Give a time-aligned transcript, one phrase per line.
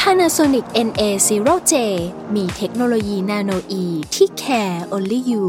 [0.00, 1.74] Panasonic NA0J
[2.34, 5.44] มีเทคโนโลยี nanoe ที่ care only you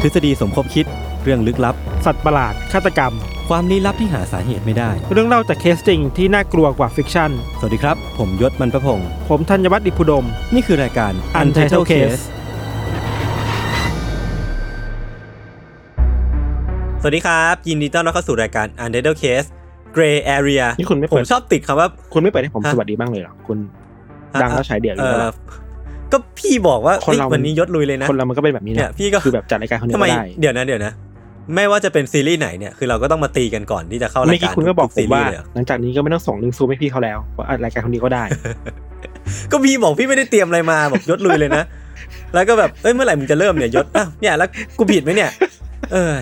[0.00, 0.86] ทฤษฎีสมคบคิด
[1.22, 1.74] เรื่องลึกลับ
[2.04, 3.12] สัตว์ประหลาด ฆาตกรรม
[3.48, 12.22] ความลี้ลับที่หาสาเหตุไม่ได้ เรื่องเล่าจากเคสจริงที่น่ากลัวกว่าฟิกชั่น สวัสดีครับ ผมยชญ์ บรรพพงศ์ผมธัญวัฒน์อิพภูดม นี่คือรายการ Untitled Case
[17.00, 19.48] สวัสดีครับ ยินดีต้อนรับเข้าสู่รายการ Untitled Case
[19.96, 23.58] Gray Area นี่คุณไม่ผเปิมดชอบติดคำว่า คุณไม่เปิดให้ผมฮะสวัสดีบ้างเลยเหรอ คุณ
[24.42, 25.32] ดังแล้วฉายเดี่ยวอเอยู่แล้วอเหรอ
[26.12, 30.92] ก็พี่บอกว่าคนเราเฮ้ยวันนี้ยศลุยเลยนะ คนเรามันก็เป็นแบบนี้เนี่ยนะพี่ก็คือแบบจัดรายการคนเดียทำวไมก็ได้เดี๋ยวนะเดี๋ยวนะ
[31.54, 38.24] ไม่ว่าจะเป็นซีรีส์ไหนเนี่ยคือเราก็ต้องมาตีกันก่อนที่จะเข้ารายเมื่อกี้การคุณก็บอกทุผมซีรีว่าส์เลยเหรอหลังจากนี้ก็ไม่ต้องส่งลิงก์ซูมให้พี่เขาแล้วว่าอัดรายการคนนี้ก็ได้
[39.50, 41.64] ก็พี่บอกพี่ไม่ได้เตรียมอะไรมาบอกยศลุยเลยนะ
[42.34, 45.30] แล้วก็แบบเอ้ยเมื่อไหร่มึงจะเริ่มเนี่ยยศอ้าวเนี่ยแล้วกูผิดไหมเนี่ย
[45.92, 46.14] เออ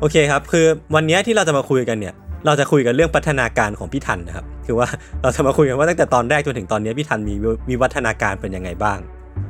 [0.00, 2.14] โอเคครับ คือวันเนี้ยที่เราจะมาคุยกันเนี่ย
[2.46, 4.88] เราจะคุยกันเรื่องพัฒนาการของพี่ทันนะครับ คือว่า
[5.22, 7.34] เราจะมาคุยกันว่าตั้งแต่ตอนแรกจนถึงตอนเนี้ยพี่ทันมี
[7.68, 8.98] มีวัฒนาการเป็นยังไงบ้าง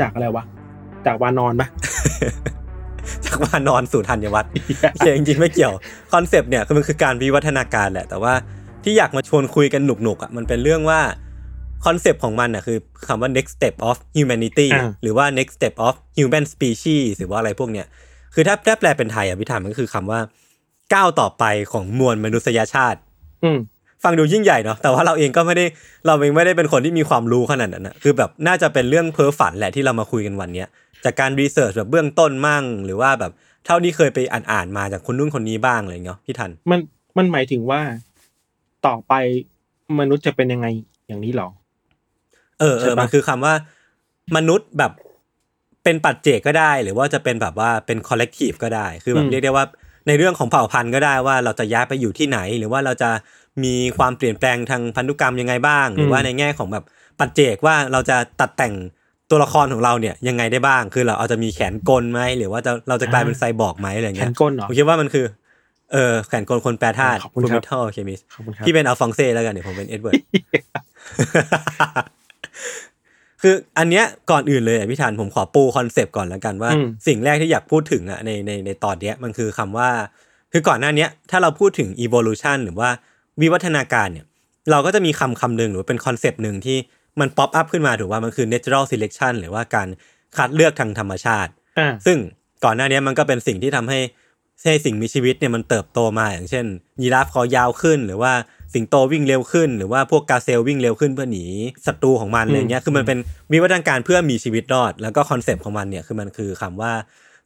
[0.00, 0.44] จากอะไรวะ
[1.06, 1.68] จากวานอนปะ
[3.26, 4.50] จากว่านอนสู่ธัญวัฒน์
[4.92, 5.72] โอเคจริงๆไม่เกี่ยว
[6.12, 8.32] คอนเซปต์เนี่ยคือมันคือการวิวัฒนาการแหละ แต่ว่า
[8.84, 11.00] ที่อยากมาชวนคุยกันหนุกๆอะมันเป็นเรื่องว่า
[11.84, 17.86] คอนเซปต์ของมันอะคือคำว่า next step of humanity อ่าหรือว่า next step of human species หรือว่าอะไรพวกเนี้ย
[18.34, 20.20] คือถ้าถ้าแปลเป็นไทยอะพี่ธันมันก็คือคำว่า
[20.94, 22.98] ก้าวต่อไปของมวลมนุษยชาติ
[23.44, 23.58] อืม
[24.04, 25.64] ฟังดูยิ่งใหญ่เนาะแต่ว่าเราเองก็ไม่ได้
[26.06, 30.68] เราเองไม่ได้เป็นคนที่มีความรู้ขนาดนั้นนะคือแบบน่าจะเป็นเรื่องเพ้อฝันแหละที่เรามาคุยกันวันเนี้ย
[31.04, 33.32] จากการ research แบบเบื้องต้นมั่ง หรือว่าแบบ
[33.66, 36.80] เท่าที่เคยไปอ่านอ่านๆมาจากคนนู้นคนนี้บ้างอะไรเงี้ยพี่ธันมัน
[37.16, 37.80] มันหมายถึงว่า
[38.86, 39.12] ต่อไป
[40.00, 40.66] มนุษย์จะเป็นยังไง
[41.06, 41.48] อย่างนี้เหรอ
[42.60, 43.54] เออเอใช่อปะมันคือคำว่า
[44.36, 44.92] มนุษย์แบบ
[45.84, 49.64] เป็นปัจเจกก็ได้ หรือว่าจะเป็นแบบว่าเป็นคอลเลกทีฟก็ได้ คือแบบเรียกได้ว่า
[50.10, 53.10] ในเรื่องของเผ่าพันธุ์ก็ได้ว่าเราจะย้ายไปอยู่ที่ไหน หรือว่าเราจะ
[53.64, 56.84] มีความเปลี่ยนแปลงทางพันธุกรรมยังไงบ้าง หรือว่าในแง่ของแบบ
[57.18, 58.74] ปัจเจกว่าเราจะตัดแต่ง
[59.30, 65.26] ตัวละครของเราเนี่ยยังไงได้บ้าง คือเราเอาจะมีแขนกลไหมหรือว่าจะเราจะกลายเป็นไซบอร์กไหมอะไรแขเงี้นยก้นเหรอผมคิดว่ามันคือ
[65.92, 70.22] เออแขนกลคนแปรธาตุขอบคุณครับ Metal Alchemist ขอบคุณครับพี่เป็นอัลฟองเซ่แล้วกันเดี๋ยวผมเป็นเอ็ดเวิร์ด
[73.42, 79.88] คืออันเนี้ยก่อนอื่นเลยอะพี่ธันผมขอปูคอนเซปต์ก่อนแล้วกันว่าอืมสิ่งแรกที่อยากพูดถึงอะในในในตอนเนี้ยมันคือคำว่า
[80.52, 82.88] คือก่อนหน้าเนี้ยถ้าเราพูดถึง evolution หรือว่า
[83.40, 84.26] วิวัฒนาการเนี่ย
[84.70, 86.78] เราก็จะมีคำคำหนึ่งหรือว่าเป็นคอนเซปต์หนึ่งที่
[87.20, 89.88] มัน pop up ขึ้นมาถูกว่ามันคือ natural selection หรือว่าการ
[90.36, 92.18] คัดเลือกทางธรรมชาติอ่าซึ่ง
[92.64, 94.00] ก่อนหน้านี้มันก็เป็นสิ่งที่ทำให้
[94.64, 96.66] ให้สิ่งมีชีวิตเนี่ยมันเติบโตมาอย่างเช่น
[97.02, 98.32] ยีราฟคอยาวขึ้น หรือว่า
[98.74, 101.44] สิงโตวิ่งเร็วขึ้น หรือว่าพวกกาเซลวิ่งเร็วขึ้นเพื่อหนี
[101.86, 103.18] ศัตรูของมันอะไรเงี้ยคือมันเป็น
[103.52, 106.92] วิวัฒนาการเพื่อมีชีวิตรอด แล้วก็คอนเซปต์ของมันเนี่ยคือมันคือคำว่า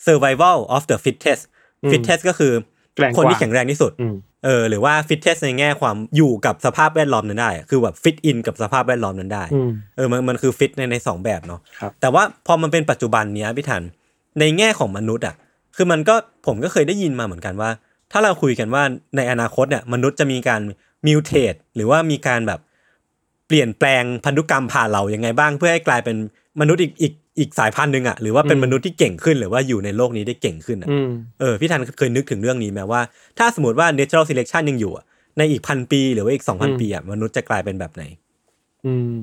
[0.06, 1.42] survival of the fittest
[1.84, 2.52] อืม fittest ก็คือ
[2.96, 4.14] แกร่งกว่าคนที่แข็งแรงที่สุดอืม
[4.44, 13.82] เออหรือว่า fittest ในแง่ความอยู่กับสภาพแวดล้อมนั้นได้ คือแบบ fit in กับสภาพแวดล้อมนั้นได้อืมเออมันมันคือฟิตในในสองแบบเนาะครับแต่ว่าพอมันเป็นปัจจุบันเนี้ยพี่ทัน
[14.40, 15.34] ในแง่ของมนุษย์อะ
[15.76, 16.14] คือมันก็
[16.46, 17.70] ผมก็เคยได้ยินมาเหมือนกันว่า
[18.12, 18.82] ถ้าเราคุยกันว่า
[19.16, 20.62] ในอนาคตเนี่ยมนุษย์จะมีการ
[21.06, 22.60] มิวเทตหรือว่ามีการแบบ
[23.48, 26.16] เปลี่ยนแปลงพันธุกรรมผ่านเรายังไงบ้าง เพื่อให้กลายเป็น
[26.60, 31.08] มนุษย์อีกอีกอีกสายพันธุ์หนึ่งอะหรือว่าเป็นอืมมนุษย์ที่เก่งขึ้นหรือว่าอยู่ในโลกนี้ได้เก่งขึ้นอะอืม
[31.40, 33.00] เออพี่ทันเคยนึกถึงเรื่องนี้ไหมว่า
[33.38, 35.04] ถ้าสมมติว่า natural selection ยังอยู่อะ
[35.38, 38.02] ในอีกพันปี หรือว่าอีกสองพันอืมปีอะมนุษย์จะกลายเป็นแบบไหน
[38.84, 39.14] อืม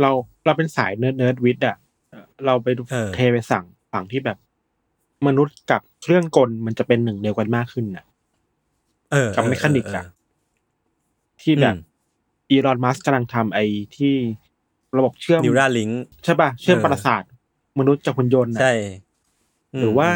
[0.00, 0.10] เรา
[0.44, 1.76] เราเป็นสายเนิร์ดเนิร์ดวิทย์อะ
[2.10, 4.38] เอ่อเราไปดูเออเทไปสั่งฝั่งที่แบบ
[5.26, 8.04] มนุษย์กับเครื่องกลันจะเป็นหนึ่งเดียวกันมากขึ้นน่ะ
[9.12, 10.04] เออกับเออ mechanic เอออะ
[11.44, 11.92] ที่แบบอืม
[12.50, 13.64] อีลอนมัสก์กำลังทำไอ้
[13.96, 14.14] ที่
[14.96, 15.90] ระบบเชื่อม Neuralink
[16.24, 17.22] ใช่ป่ะ เชื่อมเออประสาท
[17.78, 18.74] มนุษย์กับหุ่นยนต์น่ะใช่
[19.74, 20.10] มหรือว่า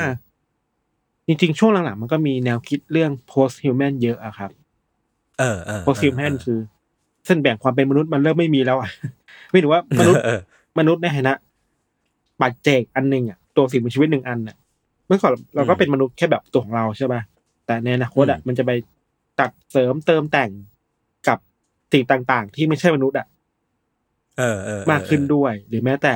[1.26, 4.50] จริงๆ ช่วงหลังๆ มันก็มีแนวคิดเรื่อง post human เยอะอะครับ
[5.38, 6.58] เออเออ post human คือ
[7.26, 8.90] เส้นแบ่งความเป็นมนุษย์มันเริ่มไม่มีแล้วอะ
[9.50, 10.40] ไม่ถือว่ามนุษย์เออ
[10.78, 11.34] มนุษย์ในฐานะ
[12.40, 14.56] ปัจเจกอันหนึ่งอะตัวสิ่งมีชีวิตหนึ่งอันอะ
[15.06, 17.20] เมื่อก่อนเราก็อืมเป็นมนุษย์แค่แบบตัวของเราใช่ป่ะ
[17.66, 18.70] แต่ในอนาคตอะอืมมันจะไป
[19.40, 20.77] ตัดเสริมเติมแต่งกับ
[21.93, 23.26] สิ่งต่างๆ ที่ไม่ใช่มนุษย์อะ
[24.38, 26.14] เออเออมากขึ้นด้วย หรือแม้แต่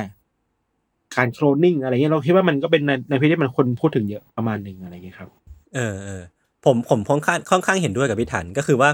[1.15, 5.29] การโคลนนิ่งอะไรเงี้ยเราคิดว่ามันก็เป็นในในพื้นที่มันคนพูดถึงเยอะประมาณหนึ่งอะไรเงี้ยครับ
[5.75, 6.21] เออเออ
[6.65, 8.89] ผมผมค่อนข้างค่อนข้างเห็นด้วยกับพี่ถันก็คือว่า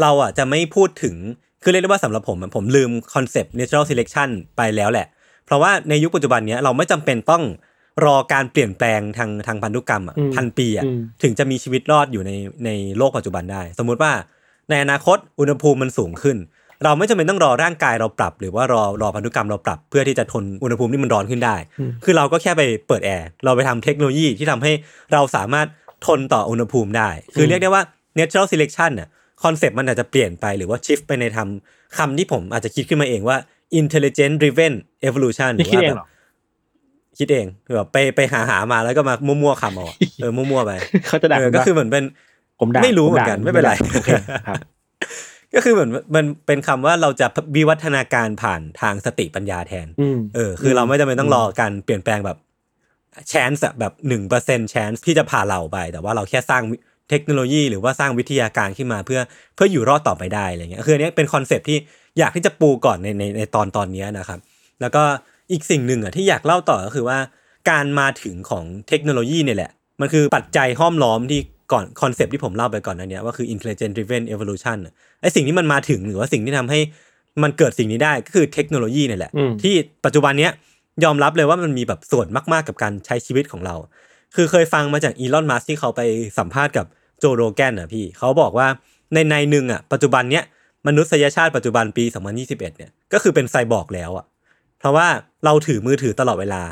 [0.00, 1.16] เราอะจะไม่พูดถึง
[1.62, 5.06] คือเรียกได้ว่าสำหรับผมอะผมลืมคอนเซปต์ natural selection ไปแล้วแหละ
[5.46, 7.42] เพราะว่าในยุคปัจจุบันเนี้ยเราไม่จำเป็นต้อง
[8.04, 12.32] รอการเปลี่ยนแปลงทางทางพันธุกรรมอะอืมพันปีอะอืมถึงจะมีชีวิตรอดอยู่ใน
[12.64, 14.12] ในโลกปัจจุบันได้ สมมุติว่า
[14.70, 16.36] ในอนาคตอุณหภูมิมันสูงขึ้น
[16.84, 21.56] เราไม่จำเป็นต้องรอร่างกายเราปรับ หรือว่ารอรอพันธุกรรมเราปรับ เพื่อที่จะทนอุณหภูมิที่มันร้อนขึ้นได้
[22.04, 24.72] คือเราก็แค่ไปเปิดแอร์เราไปทำเทคโนโลยีที่ทำให้
[25.12, 25.66] เราสามารถ
[26.06, 27.82] ทนต่ออุณหภูมิได้ คือเรียกได้ว่า
[28.18, 29.08] natural selection น่ะ
[29.42, 33.36] คอนเซปต์มันอาจจะเปลี่ยนไปหรือว่า shift ไปในทำคำที่ผมอาจจะคิดขึ้นมาเองว่า
[33.80, 34.74] intelligent driven
[35.08, 36.08] evolution หรืนี่อคิดว่าเอแบงบเหรอ
[37.18, 40.72] คิดเองคือแบบไปไปหาหามาแล้วก็มามั่วๆคำเอาอะเออมั่วๆไป
[41.08, 42.04] เขาจะด่าเอผอมก็ว่าคือเหมือนเป็น
[42.60, 44.10] ผมด่าไม่รู้ผเหมือนด่ากันไม่เป็นไรโอเค
[44.48, 44.56] ครับ
[45.54, 47.26] ก็คือเหมือนมันเป็นคำว่าเราจะ
[47.56, 52.38] วิวัฒนาการผ่านทางสติปัญญาแทนอืมเออ คือเราไม่จำเป็นต้องรอการเปลี่ยนแปลงแบบ
[53.32, 56.62] chance อะแบบหนึ่งเปอร์เซ็น chance ที่จะพาเราไป แต่ว่าเราแค่สร้าง
[57.10, 59.20] เทคโนโลยีหรือว่าสร้างวิทยาการขึ้นมาเพื่อ
[59.54, 61.78] เพื่ออยู่รอดต่อไปได้อะไรเงี้ยคืออันเนี้ยเป็น concept ที่
[62.18, 64.38] อยากที่จะปูก่อนในในในตอนตอนเนี้ยนะครับ
[64.80, 65.02] แล้วก็
[65.52, 67.18] อีกสิ่งหนึ่งอะที่อยากเล่าต่อก็คือว่า
[67.70, 69.70] การมาถึงของเทคโนโลยีเนี่ยแหละ
[70.00, 71.40] มันคือปัจจัยห้อมล้อมที่
[71.72, 76.80] ก่อนคอนเซปต์ที่ผมเล่าไปก่อนอันเนี้ยว่าคือ intelligent driven evolution อะไอสิ่งที่มันมาถึงหรือว่าสิ่งที่ทำให้
[77.42, 79.74] มันเกิดสิ่งนี้ได้ก็คือเทคโนโลยีเนี่ยแหละอืมที่
[80.04, 80.52] ปัจจุบันเนี้ย
[81.04, 83.74] ยอมรับเลยว่ามันมีแบบส่วนมากๆกับการใช้ชีวิตของเรา
[84.34, 86.00] คือเคยฟังมาจากอีลอนมัสที่เขาไป
[86.38, 86.86] สัมภาษณ์กับ
[87.18, 88.66] โจโรแกนอะพี่ เขาบอกว่า
[89.12, 90.44] ในในหนึ่งอะปัจจุบันเนี้ย
[90.86, 92.04] มนุษยชาติปัจจุบันปี
[92.36, 94.26] 2021 เนี่ยก็คือเป็นไซบอร์กแล้วอะ
[94.78, 95.06] เพราะว่า
[95.44, 96.62] เราถือมือถือตลอดเวลา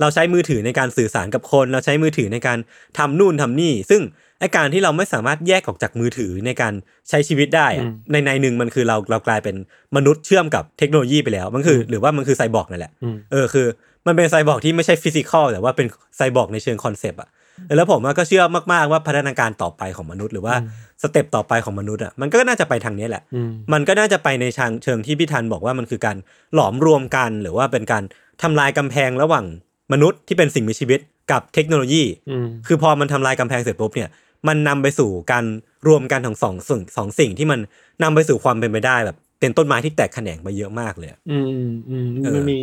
[0.00, 2.58] เราใช้มือถือในการสื่อสารกับคน เราใช้มือถือในการ
[2.98, 4.02] ทำนู่นทำนี่ ซึ่ง
[4.40, 6.72] ไอการที่เราไม่สามารถแยกออกจากมือถือในการ
[7.08, 9.56] ใช้ชีวิตได้อะอืมในในหนึ่งมันคือเราเรากลายเป็น
[9.96, 13.66] มนุษย์เชื่อมกับเทคโนโลยีไปแล้ว มันคือ หรือว่ามันคือไซบอร์กนั่นแหละอืมเออคือ
[14.06, 15.86] มันเป็นไซบอร์กที่ไม่ใช่ physical แต่ว่าเป็น
[16.16, 17.28] ไซบอร์กในเชิง concept อะ
[17.76, 20.54] แล้วผมอะก็เชื่อมากๆว่าพัฒนาการต่อไปของมนุษย์ หรือว่า
[21.02, 26.16] step ต่อไปของมนุษย์อะมันก็น่าจะไปทางนี้แหละอืมมันก็น่าจะไปในทางเชิงที่พี่ทันบอกว่ามันคือการ
[26.54, 28.02] หลอมรวมกัน หรือว่าเป็นการ
[28.42, 29.44] ทำลายกำแพงระหว่าง
[29.92, 31.00] มนุษย์ที่เป็นสิ่งมีชีวิต
[31.32, 34.08] กับเทคโนโลยีอืมคือพอมันทำลายกำแพงเสร็จปุ๊บเนี่ย
[34.48, 35.44] มันนำไปสู่การ
[35.88, 37.60] รวมกันของสองสิ่งสองสิ่งที่มัน
[38.02, 42.58] นำไปสู่ความเป็นไปได้แบบ เป็นต้นไม้ที่แตกแขนงไปเยอะมากเลยอะอืมอืมอืมเออมันมี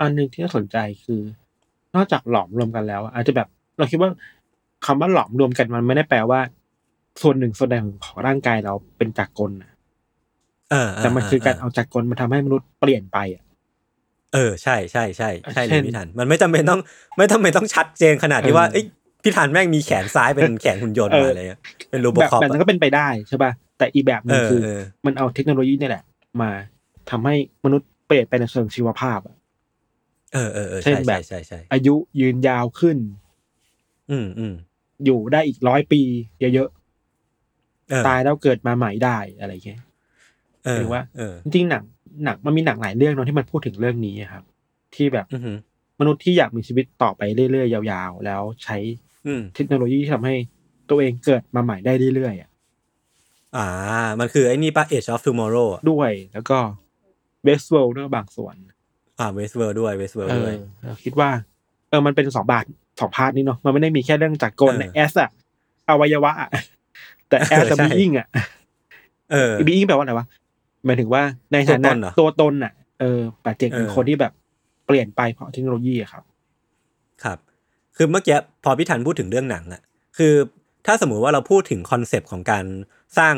[0.00, 1.20] อันหนึ่งที่น่าสนใจคือ
[1.94, 3.48] นอกจากหลอมรวมกันแล้วอะอาจจะแบบ
[3.78, 4.10] เราคิดว่า
[4.86, 6.40] คำว่าหลอมรวมกันมันไม่ได้แปลว่า
[7.22, 9.72] ส่วนหนึ่งส่วนใดของของร่างกายเราเป็นจากกลนะ
[10.70, 13.42] เออแต่มันคือการเอาจากกลมาทำให้มนุษย์เปลี่ยนไปอะ
[14.34, 16.80] เออใช่ใช่ใช่ใช่เลเช่ยนพี่ทันมันไม่จำเป็นต้อง
[17.16, 18.84] ไม่จำเป็นต้องชัดเจนขนาดที่ว่าเออเอ้ย
[19.22, 21.60] พี่ทันแม่งมีแขนซ้ายเป็นแขนหุ่นยนต์เออมาอะไรเงี้ย
[21.90, 26.04] เป็นโรบอแบบคอปแบบนั้นก็เป็นไปได้ใช่ป่ะแต่อีกแบบหเอนึ่งอคือเออมันเอาเทคโนโลยีนี่แหละ
[26.40, 26.50] มา
[27.10, 27.34] ทำให้
[27.64, 29.36] มนุษย์เปลี่ยนไปในเชิงชีวภาพอะ
[30.34, 32.98] เออเออเออเช่ใช่นแบบใช่ใช่ใช่อายุยืนยาวขึ้น
[34.10, 34.54] อืมอืม
[35.04, 36.00] อยู่ได้อีกร้อยปี
[36.54, 36.68] เยอะ
[37.90, 39.80] เออๆตายแล้วเกิดมาใหม่ได้อะไรเงี้ย
[40.64, 41.84] เออหรือว่าเออจริงๆหนัง
[42.24, 44.44] หนังมันมีหนังหลายเรื่องเนาะที่มันพูดถึงเรื่องนี้อะครับ
[44.94, 45.56] ที่แบบอือหือ
[46.00, 48.76] มนุษย์ที่อยากมีชีวิตต่อไปเรื่อยๆยาวๆ แล้วใช้
[49.26, 50.34] อืมเทคโนโลยีที่ทำให้
[50.90, 52.50] ตัวเองเกิดมาใหม่ได้เรื่อยๆอะ
[53.56, 53.66] อ่า
[54.20, 56.58] มันคือไอ้นี่ป่ะ Age of Tomorrow อะด้วยแล้วก็
[57.44, 58.54] เวสเวิลด์ด้วยบางส่วน
[59.18, 61.30] อ่า Westworld ด้วย Westworld เอด้วยอเราคิดว่า
[61.88, 62.64] เออมันเป็นสอง part
[63.00, 65.30] สอง part นี้เนาะมันไม่ได้มีแค่เรื่องจักรกลเออ as อะ
[65.88, 66.50] อวัยวะอะ
[67.28, 68.26] แต่ as เออใช่ being อะ
[69.32, 70.26] เออ being แปลว่าอะไรวะ
[70.86, 71.22] หมายถึงว่า
[71.52, 74.32] ในฐานะตัวตนะนเหรอตัวตนอะเออปัจเจกเป็นเออคนที่แบบ
[74.86, 76.22] เปลี่ยนไปเพราะเทคโนโลยีอะครับ
[77.24, 77.38] ครับ
[77.96, 79.82] คือเมื่อกี้พอพี่ทันพูดถึงเรื่องหนังอะ
[80.16, 80.34] คือ
[80.86, 82.64] ถ้าสมมุติว่าเราพูดถึง concept ของการ
[83.18, 83.34] สร้าง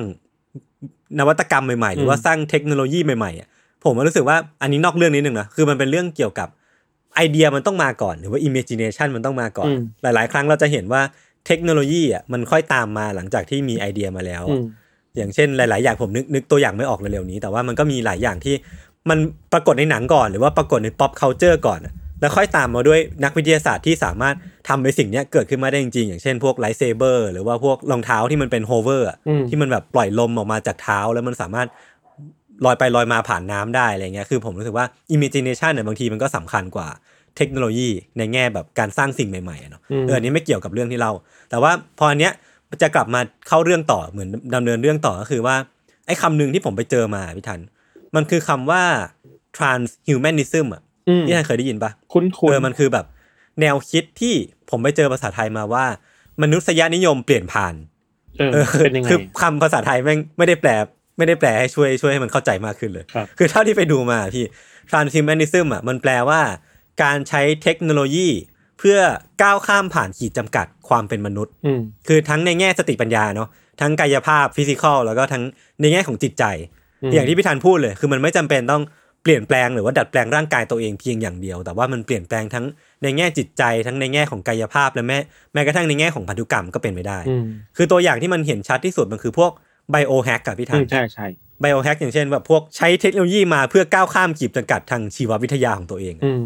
[1.19, 3.49] นวัตกรรมใหม่ๆ หรือว่าอืมสร้างเทคโนโลยีใหม่ๆอะ
[3.85, 6.49] ผมรู้สึกว่าอันนี้นอกเรื่องนิดนึงนะคือมันเป็นเรื่องเกี่ยวกับ
[7.17, 11.03] ไอเดียมันต้องมาก่อน หรือว่า imagination มันต้องมาก่อนอืมหลาย ๆ ครั้งเราจะเห็นว่า
[11.47, 14.43] เทคโนโลยีอะมันค่อยตามมาหลังจากที่มีไอเดียมาแล้ว
[15.17, 18.55] อือะมอย่างเช่นหลาย ๆ อย่างผมนึกนึกตัวอย่างไม่ออกเร็วๆนี้ แต่ว่ามันก็มีหลายอย่างที่
[19.11, 19.19] มัน
[19.53, 24.35] ปรากฏในหนังก่อน หรือว่าปรากฏใน pop culture ก่อนอะแล้วค่อยตามมาด้วยนักวิทยาศาสตร์ที่สามารถ
[24.69, 31.69] ทำในสิ่งเนี้ยเกิดขึ้นมาได้จริง ๆ อย่างเช่นพวก lightsaber หรือว่าพวกรองเท้าที่มันเป็น hover อืมที่มันแบบปล่อยลมออกมาจากเท้า แล้วมันสามารถ
[32.65, 36.89] ลอยไปลอยมาผ่านน้ำได้อะไรเงี้ยคือผมรู้สึกว่า imagination เนี่ยบางทีมันก็สำคัญกว่า
[37.37, 41.13] เทคโนโลยีในแง่แบบการสร้างสิ่งใหม่ๆอะเนาะอืมเอออันนี้ไม่เกี่ยวกับเรื่องที่เล่า
[41.51, 42.33] แต่ว่าพออันเนี้ย
[42.83, 45.57] จะกลับมาเข้าเรื่องต่อเหมือนดำเนินเรื่องต่อก็คือว่า
[46.07, 47.61] ไอ้คำหนึ่งที่ผมไปเจอมาพี่ทัน
[48.15, 48.83] มันคือคำว่า
[49.57, 53.07] transhumanism อะอืมพี่ทันเคยได้ยินปะคุ้นๆเออมันคือแบบ
[53.61, 54.35] แนวคิดที่
[54.71, 55.85] ผมไปเจอภาษาไทยมาว่า
[56.43, 57.75] มนุษยนิยมเปลี่ยนผ่าน
[58.39, 60.71] เออเออเป็นยังไงคือคำภาษาไทยแม่งไม่ได้แปล
[61.19, 64.45] ไม่ได้แปลให้ช่วยช่วยให้มันเข้าใจมากขึ้นเลยครับคือเท่าที่ไปดูมาพี่
[64.91, 66.41] transhumanism อะมันแปลว่า
[67.03, 68.29] การใช้เทคโนโลยี
[68.81, 68.99] เพื่อ
[69.43, 73.49] ก้าวข้ามผ่านขีดจำกัดความเป็นมนุษย์อืมคือทั้งในแง่สติปัญญาเนาะ
[73.81, 75.43] ทั้งกายภาพฟิสิกอลแล้วก็ทั้ง
[75.81, 76.45] ในแง่ของจิตใจ
[77.09, 78.83] มอย่างที่พี่ธันพูดเลย คือมันไม่จำเป็นต้อง
[79.23, 82.65] เปลี่ยนแปลงหรือว่าดัดแปลงร่างกายตัวเองเพียงอย่างเดียว แต่ว่ามันเปลี่ยนแปลงทั้ง
[83.03, 85.19] ในแง่จิตใจ ทั้งในแง่ของกายภาพและแม้
[85.53, 87.45] แม้กระทั่งในแง่ของพันธุกรรมก็เป็นไปได้อืม
[87.77, 89.51] คือตัวอย่างที่มันเห็นชัดที่สุดมันคือพวก
[89.91, 91.27] ไบโอแฮกกับพี่ธัอืนมใช่ใช่
[91.61, 96.45] ไบโอแฮกอย่างเช่นแบบพวกใช้เทคโนโลยีมาเพื่อก้าวข้ามขีดจำกัดทางชีววิทยาของตัวเองอืม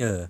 [0.00, 0.20] เออ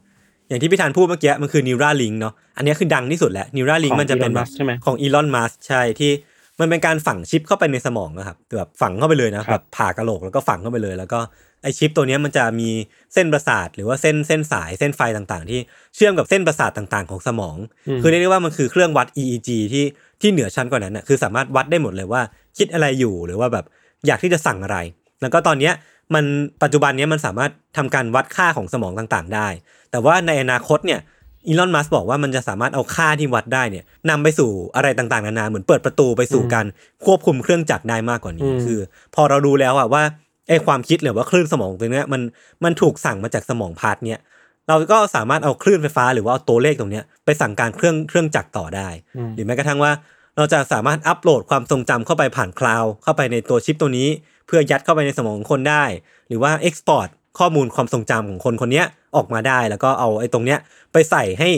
[0.49, 6.13] อย่างที่พี่ธันพูดเมื่อกี้มันคือ Neuralink เนาะอันนี้คือดังที่สุดแหละ Neuralink ของมันจะเป็น Elon แบบ Musk ใช่ไหมของอีลอนมัสใช่ที่
[6.61, 11.21] มันเป็นการฝังชิปเข้าไปในสมองนะครับแบบฝังเข้าไปเลยนะครับแบบผ่ากระโหลกแล้วก็ฝังเข้าไปเลย แล้วก็
[11.63, 12.69] ไอชิปตัวเนี้ยมันจะมี
[13.15, 15.61] เส้นประสาท หรือว่าเส้นเส้นสายเส้นไฟต่างๆ ที่
[15.95, 17.57] เชื่อมกับเส้นประสาทต่างๆ ของสมอง
[17.97, 19.85] มคือเรียกได้ว่ามันคือเครื่องวัด EEG ที่
[20.21, 22.23] ที่เหนือชั้นกว่านั้นน่ะคือสามารถวัดได้หมดเลยว่า
[22.59, 23.65] คิดอะไรอยู่หรือว่าแบบ
[24.07, 24.79] อยากที่จะสั่งอะไร
[25.21, 25.73] แล้วก็ตอนเนี้ย
[26.15, 26.25] มัน
[26.63, 29.49] ปัจจุบันเนี้ยมันสามารถทำการวัดค่าของสมองต่างๆ ได้
[29.97, 31.01] แต่ว่าในอนาคตเนี่ย
[31.47, 36.67] อีลอนมัสบอกว่ามันจะสามารถเอาค่าที่วัดได้เนี่ยนำไปสู่อะไรต่างๆนานาเหมือนเปิดประตูไปสู่การ
[37.05, 38.79] ควบคุมเครื่องจักรได้มากกว่านี้อืมคือ
[39.15, 40.03] พอเรารู้แล้วอะว่า
[40.49, 42.23] ไอความคิดหรือว่าคลื่นสมองตรงเนี้ยมัน
[42.65, 44.21] มันถูกสั่งมาจากสมอง part เนี้ย
[44.69, 49.93] เราก็สามารถเอาคลื่นไฟฟ้าหรือว่าเอาตัวเลขตรงเนี้ยไปสั่งการเครื่องเครื่องจักรต่อได้อืมหรือแม้กระทั่งว่า
[50.37, 54.09] เราจะสามารถอัปโหลดความทรงจำเข้าไปผ่าน cloud เข้าไปในตัวชิปตัวนี้
[54.47, 55.85] เพื่อยัดเข้าไปในสมองของคนได้
[56.29, 57.09] หรือว่า export
[57.39, 60.59] ข้อมูลความทรงจำของคนคนเนี้ยออกมาได้ แล้วก็เอาไอ้ตรงเนี้ย
[60.93, 61.51] ไปใส่ให้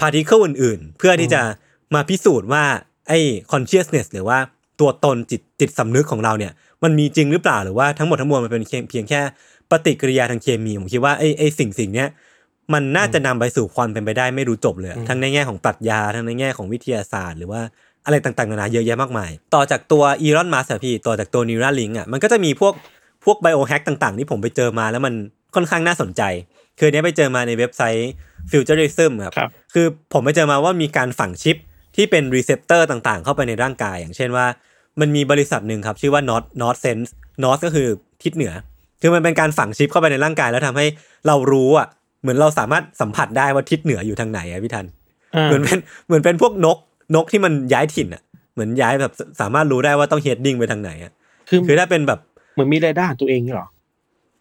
[0.00, 1.40] particle อื่น ๆ เพื่อที่จะ
[1.94, 2.64] มาพิสูจน์ว่า
[3.08, 3.18] ไอ้
[3.52, 4.38] consciousness หรือว่า
[4.80, 9.20] ตัวตนจิตจิตสำนึกของเราเนี่ย มันมีจริงหรือเปล่าหรือว่าทั้งหมดทั้งมวลมันเป็นเพียงเพียงแค่
[9.70, 12.08] ปฏิกิริยาทางเคมีผมคิดว่าไอ้ไอ้สิ่งสิ่งเนี้ย
[12.72, 17.60] มันน่าจะนำไปสู่ความเป็นไปได้ไม่รู้จบเลยอะทั้งในแง่ของปรัชญา ทั้งในแง่ของวิทยาศาสตร์ หรือว่า
[18.04, 22.97] อะไรต่างๆนานาเยอะแยะมากมาย ต่อจากตัวอีรอนมัสอะพี่ต่อจากตัว Neuralink อะมันก็จะมีพวกพ
[23.30, 25.14] วกไบโอแฮกต่าง ๆ ที่ผมไปเจอมาแล้วมัน
[25.54, 26.22] ค่อนข้างน่าสนใจ
[26.78, 28.10] คืออนเนี้ยไปเจอมาในเว็บไซต์
[28.50, 31.56] Futurism ครับครับคือผมไปเจอมาว่ามีการฝังชิป
[31.96, 34.46] ที่เป็น receptor ต่างๆ เข้าไปในร่างกาย อย่างเช่นว่า
[35.00, 37.08] มันมีบริษัทหนึ่งครับ ชื่อว่า North North Sense
[37.42, 37.88] North ก็คือ
[38.22, 38.52] ทิศเหนือ
[39.02, 40.86] คือมันเป็นการฝังชิปเข้าไปในร่างกาย แล้วทำให้
[41.26, 41.86] เรารู้อะ
[42.22, 44.86] เหมือนเราสามารถสัมผัสได้ว่าทิศเหนืออยู่ทางไหนอะพี่ทัน
[45.36, 46.78] อ่าเหมือนเป็นเหมือนเป็นพวกนก
[47.14, 48.22] นกที่มันย้ายถิ่นอะ
[48.54, 51.12] เหมือนย้ายแบบสามารถรู้ได้ว่าต้อง heading ไปทางไหนอะ
[51.48, 52.27] คือคือถ้าเป็นแบบเห
[52.58, 53.68] มือนมีเรดาร์ของตัวเองนี่หรอ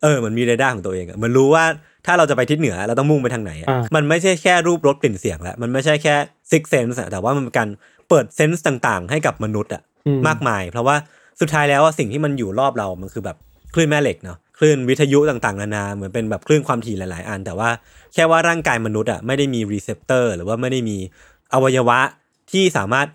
[0.03, 1.63] เออเหมือนมีเรดาร์ของตัวเองอะเหมือนรู้ว่า
[2.05, 6.15] ถ้าเราจะไปทิศเหนือเราต้องมุ่งไปทางไหนอะอ่ามันไม่ใช่แค่รูปรสกลิ่นเสียงแล้วมันไม่ใช่แค่
[6.51, 7.69] sixth sense แต่ว่ามันเป็นการ
[8.09, 10.95] เปิด sense ต่างๆ ให้กับมนุษย์อะอืมากมาย เพราะว่า
[11.41, 13.37] สุดท้ายแล้วอะสิ่งที่มันอยู่รอบเรามันคือแบบ
[13.73, 17.69] คลื่นแม่เหล็กเนาะคลื่นวิทยุต่างๆนานาเหมือนเป็นแบบคลื่นความถี่หลาย ๆ อัน แต่ว่า
[18.13, 20.97] แค่ว่าร่างกายมนุษย์อะไม่ได้มี receptor หรือว่าไม่ได้มี
[21.53, 21.99] อวัยวะ
[22.51, 23.07] ที่สามารถ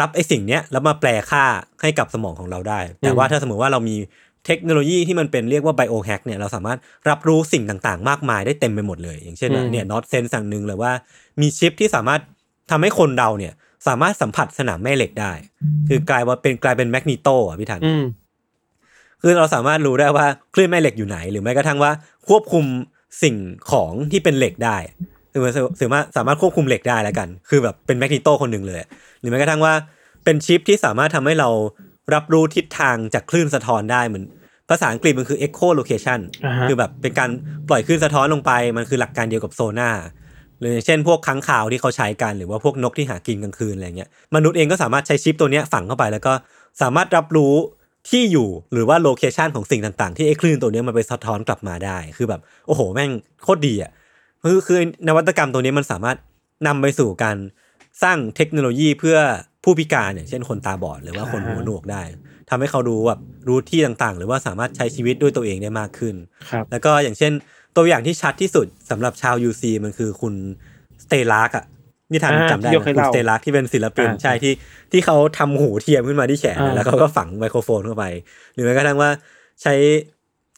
[0.00, 1.44] รับไอ้สิ่งเนี้ยแล้วมาแปลค่า
[1.82, 3.96] ให้กับสมองของเราได้ แต่ว่าถ้าสมมติว่าเรามี
[4.46, 10.92] เทคโนโลยีที่มันเป็นเรียกว่าไบโอแฮกเนี่ยเราสามารถรับรู้สิ่งต่างๆ มากมายได้เต็มไปหมดเลย อย่างเช่นว่าอืมเนี่ยน็อตเซนสั่งหนึ่งหรือว่า
[11.40, 12.20] มีชิปที่สามารถ
[12.70, 13.52] ทำให้คนเราเนี่ย
[13.86, 15.32] สามารถสัมผัสสนามแม่เหล็กได้
[15.88, 18.04] คือกลายว่าเป็นกลายเป็นแมกนีโตอะพี่ทันอืม
[19.22, 21.92] คือเราสามารถรู้ได้ว่าคลื่นแม่เหล็กอยู่ไหน หรือแม้กระทั่งว่า
[22.28, 22.64] ควบคุม
[23.22, 23.36] สิ่ง
[23.70, 24.76] ของที่เป็นเหล็กได้
[25.32, 28.78] คือมันสามารถสามารถควบคุมเหล็กได้แล้วกัน คือแบบเป็นแมกนีโตคนหนึ่งเลย
[29.20, 29.74] หรือแม้กระทั่งว่า
[30.24, 31.48] เป็นชิปที่สามารถทำให้เรา
[32.14, 34.24] รับรู้ทิศทางจากคลื่นสะท้อนได้เหมือน
[34.70, 37.30] ภาษาอังกฤษมันคือ echo location อ่าฮะคือแบบเป็นการ
[37.68, 39.90] ปล่อยคลื่นสะท้อนลงไป มันคือหลักการเดียวกับโซน่า
[40.60, 46.32] หรืออย่างเช่นพวกค้างคาวที่เขาใช้กันหรือว่าพวกนกที่หากินกลางคืนอะไรเงี้ยมนุษย์เองก็สามารถใช้ชิปตัวเนี้ยฝังเข้าไปแล้วก็
[46.82, 47.54] สามารถรับรู้
[48.10, 53.10] ที่อยู่หรือว่าโลเคชันของสิ่งต่างๆ ที่ไอ้คลื่นตัวเนี้ยมันไปสะท้อนกลับมาได้ คือแบบ โอ้โห แม่ง
[53.42, 53.90] โคตรดีอะ
[54.42, 56.16] คือคือนวัตกรรมตัวนี้มันสามารถ
[56.66, 57.36] นำไปสู่การ
[58.02, 59.16] สร้างเทคโนโลยีเพื่อ
[59.64, 62.02] ผู้พิการอย่างเช่นคนตาบอดหรือว่าคนหูหนวกได้
[62.50, 66.14] ทำให้เขารู้แบบรู้ที่ต่างๆ หรือว่าสามารถใช้ชีวิตด้วยตัวเองได้มากขึ้น
[66.50, 67.32] ครับแล้วก็อย่างเช่น
[67.76, 70.34] ตัวอย่างที่ชัดที่สุดสำหรับชาว UC มันคือคุณ
[71.04, 71.64] Stelarc อะ
[72.10, 74.54] พี่ทันอ่าจำได้ไหมที่เคยเล่าคุณ Stelarc ที่เป็นศิลปินอ่าใช่ที่
[74.92, 78.04] ที่เขาทำหูเทียมขึ้นมาที่แขนอ่าแล้วเขาก็ฝังไมโครโฟนเข้าไป
[78.52, 79.10] หรือแม้กระทั่งว่า
[79.62, 79.74] ใช้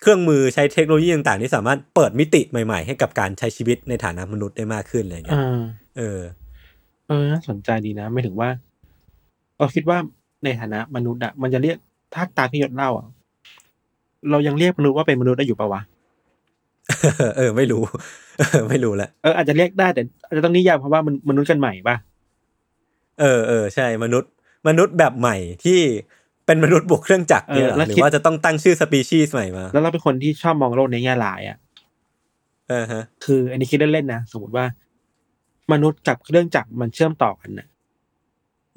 [0.02, 5.62] เครื่องมือใช้เทคโนโลยีต่างๆ ที่สามารถเปิดมิติใหม่ๆ ให้กับการใช้ชีวิตในฐานะมนุษย์ได้มากขึ้นอะไรอย่างเงี้ยอ่า
[5.98, 6.20] เออ
[7.08, 8.48] เออ น่าสนใจดีนะ ไม่ถึงว่า
[9.58, 9.98] เราคิดว่า
[10.44, 11.76] ในฐานะมนุษย์อะมันจะเรียก
[12.14, 13.06] ถ้าตามที่ยศเล่าอะ
[14.30, 15.80] เรายังเรียกมนุษย์ว่าเป็นมนุษย์ได้อยู่ปะวะ
[17.36, 17.82] เออ ไม่รู้
[18.38, 21.96] เออไม่รู้แหละเอออาจจะเรียกได้แต่อาจจะต้องนิยามเพราะว่ามันมนุษย์กันใหม่ปะ
[23.20, 24.30] เออเออใช่มนุษย์
[24.68, 25.80] มนุษย์แบบใหม่ที่
[26.46, 31.58] เป็นมนุษย์บวกเครื่องจักรเนี่ยเหรอหรือว่าจะต้องตั้งชื่อสปีชีส์ใหม่มา แล้วเราเป็นคนที่ชอบมองโลกในแง่ร้ายอะ
[32.68, 34.64] เออฮะ คือ อันนี้คิดเล่นๆนะสมมติว่า
[35.72, 37.66] มนุษย์กับเครื่องจักรมันเชื่อมต่อกันนะ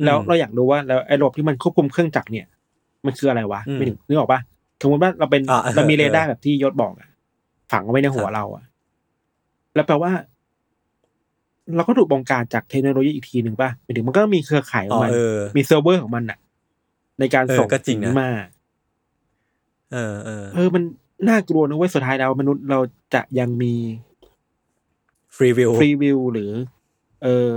[0.05, 2.45] แล้วเราอยากรู้ว่าแล้วไอ้ระบบที่มันควบคุมเครื่องจักรเนี่ย
[3.05, 4.39] มันคืออะไรวะอืมไม่ถึงนึกออกปะ
[4.81, 7.09] สมมติว่าเราเป็นอ่าเออเรามีเรดาร์เออแบบที่ยศบอกอะ
[7.71, 8.63] ฝังเอาไว้ในหัวครับเราอะ
[9.75, 10.11] แล้วแปลว่า
[11.75, 16.39] เราก็ถูกบงการจากเทคโนโลยีอีกทีหนึ่งป่ะหมายถึงมันก็มีเครือข่ายของมันเออมีเซิร์ฟเวอร์ของมันอะ
[17.19, 18.29] ในการเออส่งก็จริงนะสิ่นี้มา
[19.91, 20.83] เออเออเออมัน
[21.29, 22.79] น่ากลัวนะเว้ยสุดท้ายแล้วมนุษย์เรา
[23.13, 23.73] จะยังมี
[25.35, 26.51] free will free will หรือ
[27.23, 27.51] เออ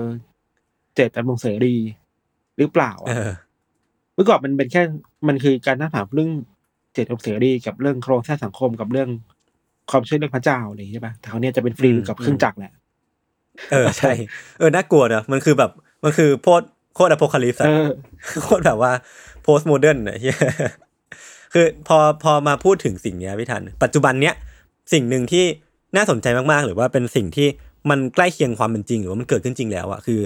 [0.94, 1.76] เจตจำนงเสรี
[2.58, 3.32] หรือเปล่าเออะอ
[4.14, 4.82] เมื่อก่อนมันเป็นแค่
[5.28, 6.30] มันคือการตั้งถามเรื่อง
[6.92, 9.08] เจตจำนงเสรีกับเรื่องโครงสร้างสังคมกับเรื่อง
[9.90, 12.72] ความเชื่อเรื่องพระเจ้าอะไรอย่างงี้ใช่ปะแต่คราวเนี้ยจะเป็น free will กับเครื่องจักรแหละ
[13.72, 14.12] เออใช่
[14.58, 15.70] เออน่ากลัวนะมันคือแบบ
[16.04, 16.62] มันคือโพด
[16.94, 17.88] โคตร apocalypse เออ
[18.42, 18.92] โคตรแบบว่า
[19.42, 20.38] postmodern อะเหี้ย
[21.52, 24.34] คือพอพอมาพูดถึงสิ่งเนี้ยพี่ทัน ปัจจุบันเนี้ย
[24.92, 25.44] สิ่งหนึ่งที่
[25.96, 27.48] น่าสนใจมากๆ หรือว่าเป็นสิ่งที่
[27.90, 30.20] มันใกล้เคียงความเป็นจริง หรือว่ามันเกิดขึ้นจริงแล้วอะคือ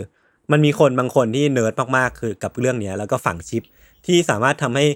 [0.52, 3.62] มันมีคนบางคนที่เนิร์ดมากๆคือกับเรื่องเนี้ยแล้วก็ฝังชิป
[4.06, 4.86] ที่สามารถทำให้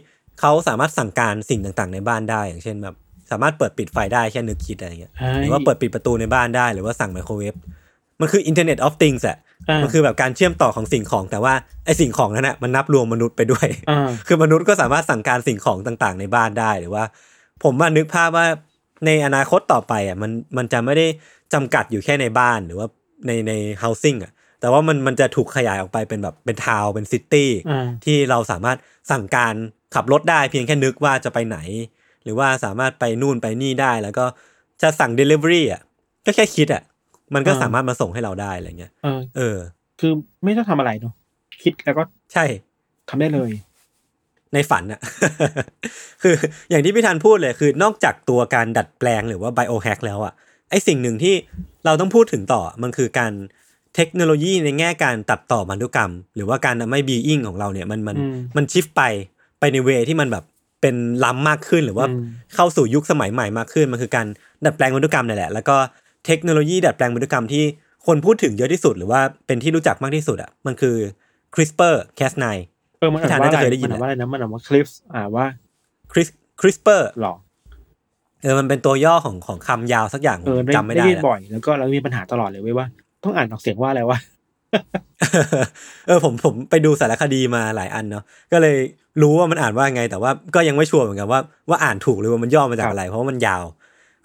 [0.40, 2.95] เขาสามารถสั่งการสิ่งต่างๆ ในบ้านได้ อย่างเช่นแบบ
[3.30, 7.54] สามารถเปิดปิดไฟได้แค่นึกคิดอะไรเงี้ยใช่หรือว่าเปิดปิดประตูในบ้านได้หรือว่าสั่งไมโครเวฟ
[8.21, 9.38] มันคือ Internet of Things อะ
[9.69, 11.54] อ่ามันคือแบบการเชื่อมต่อของสิ่งของ แต่ว่า
[11.87, 17.04] ไอสิ่งของนั้นน่ะมันนับรวมมนุษย์ไปด้วยอ่าคือมนุษย์ก็สามารถสั่งการสิ่งของต่างๆ ในบ้านได้หรือว่า
[17.62, 18.47] ผมว่านึกภาพว่า
[19.07, 21.07] ในอนาคตต่อไปอะมันมันจะไม่ได้
[21.52, 22.87] จำกัดอยู่แค่ในบ้านหรือว่า
[23.26, 23.52] ในใน
[23.83, 28.76] housing อะ แต่ว่ามันมันจะถูกขยายออกไปเป็นแบบเป็นทาวเป็นซิตี้อ่าที่เราสามารถ
[29.10, 29.54] สั่งการ
[29.94, 31.58] ขับรถได้เพียงแค่นึกว่าจะไปไหน
[32.24, 34.24] หรือว่าสามารถไปนู่นไปนี่ได้ แล้วก็
[34.82, 35.82] จะสั่ง Delivery อะ
[36.26, 36.82] ก็แค่คิดอะ
[37.34, 39.58] มันก็สามารถมาส่งให้เราได้อะไรเงี้ยเออเออ
[40.00, 40.12] คือ
[40.44, 41.14] ไม่ต้องทำอะไรเนาะ
[41.62, 42.02] คิดแล้วก็
[42.32, 42.44] ใช่
[43.08, 43.50] ทำได้เลย
[44.54, 45.00] ในฝันอะ
[46.22, 46.34] คือ
[46.70, 50.32] อย่างที่พี่ธันพูดเลยคือนอกจากตัวการดัดแปลงหรือว่าไบโอแฮกแล้วอะ
[50.70, 51.34] ไอสิ่งหนึ่งที่
[51.84, 53.32] เราต้องพูดถึงต่อมันคือการ
[53.97, 59.02] เทคโนโลยีในแง่การตัดต่อพันธุกรรม หรือว่าการทำให้บีอิงของเราเนี่ยมันมันอืมมันชิฟไป
[59.61, 60.44] ไปในเวที่มันแบบ
[60.80, 62.23] เป็นล้ำมากขึ้นหรือว่าอืม
[62.54, 64.26] เข้าสู่ยุคสมัยใหม่มากขึ้น มันคือการ
[64.64, 65.76] ดัดแปลงพันธุกรรมนี่แหละ แล้วก็
[66.26, 67.64] เทคโนโลยีดัดแปลงพันธุกรรมที่
[68.06, 70.97] คนพูดถึงเยอะที่สุด หรือว่าเป็นที่รู้จักมากที่สุดอะมันคือ
[71.54, 72.44] CRISPR Cas9
[72.99, 75.47] เออมันอ่านพี่ธานว่าน่าจะอะไรเคยได้ยิมันนอ่านว่าอะไรนะมันอ่านว่าคลิปอ่านว่า
[76.12, 76.28] Cris
[76.61, 77.35] CRISPR หรอ
[78.42, 82.86] เออมันเป็นตัวย่อของของคำยาวสักอย่างเออได้จำไม่ได้ได้ยินแล้วบ่อย แล้วก็เรามีปัญหาตลอดเลยเว้ยว่า
[83.25, 84.19] ต้องอ่านออกเสียงว่าอะไรวะ
[86.06, 88.76] เออผมผมไปดูสารคดีมาหลายอันเนาะก็เลย
[89.23, 93.65] รู้ว่ามันอ่านว่าไง แต่ว่าก็ยังไม่ชัวร์เหมือนกันว่าว่าอ่านถูกหรือว่ามันย่อมาจากอะไร เพราะว่ามันยาว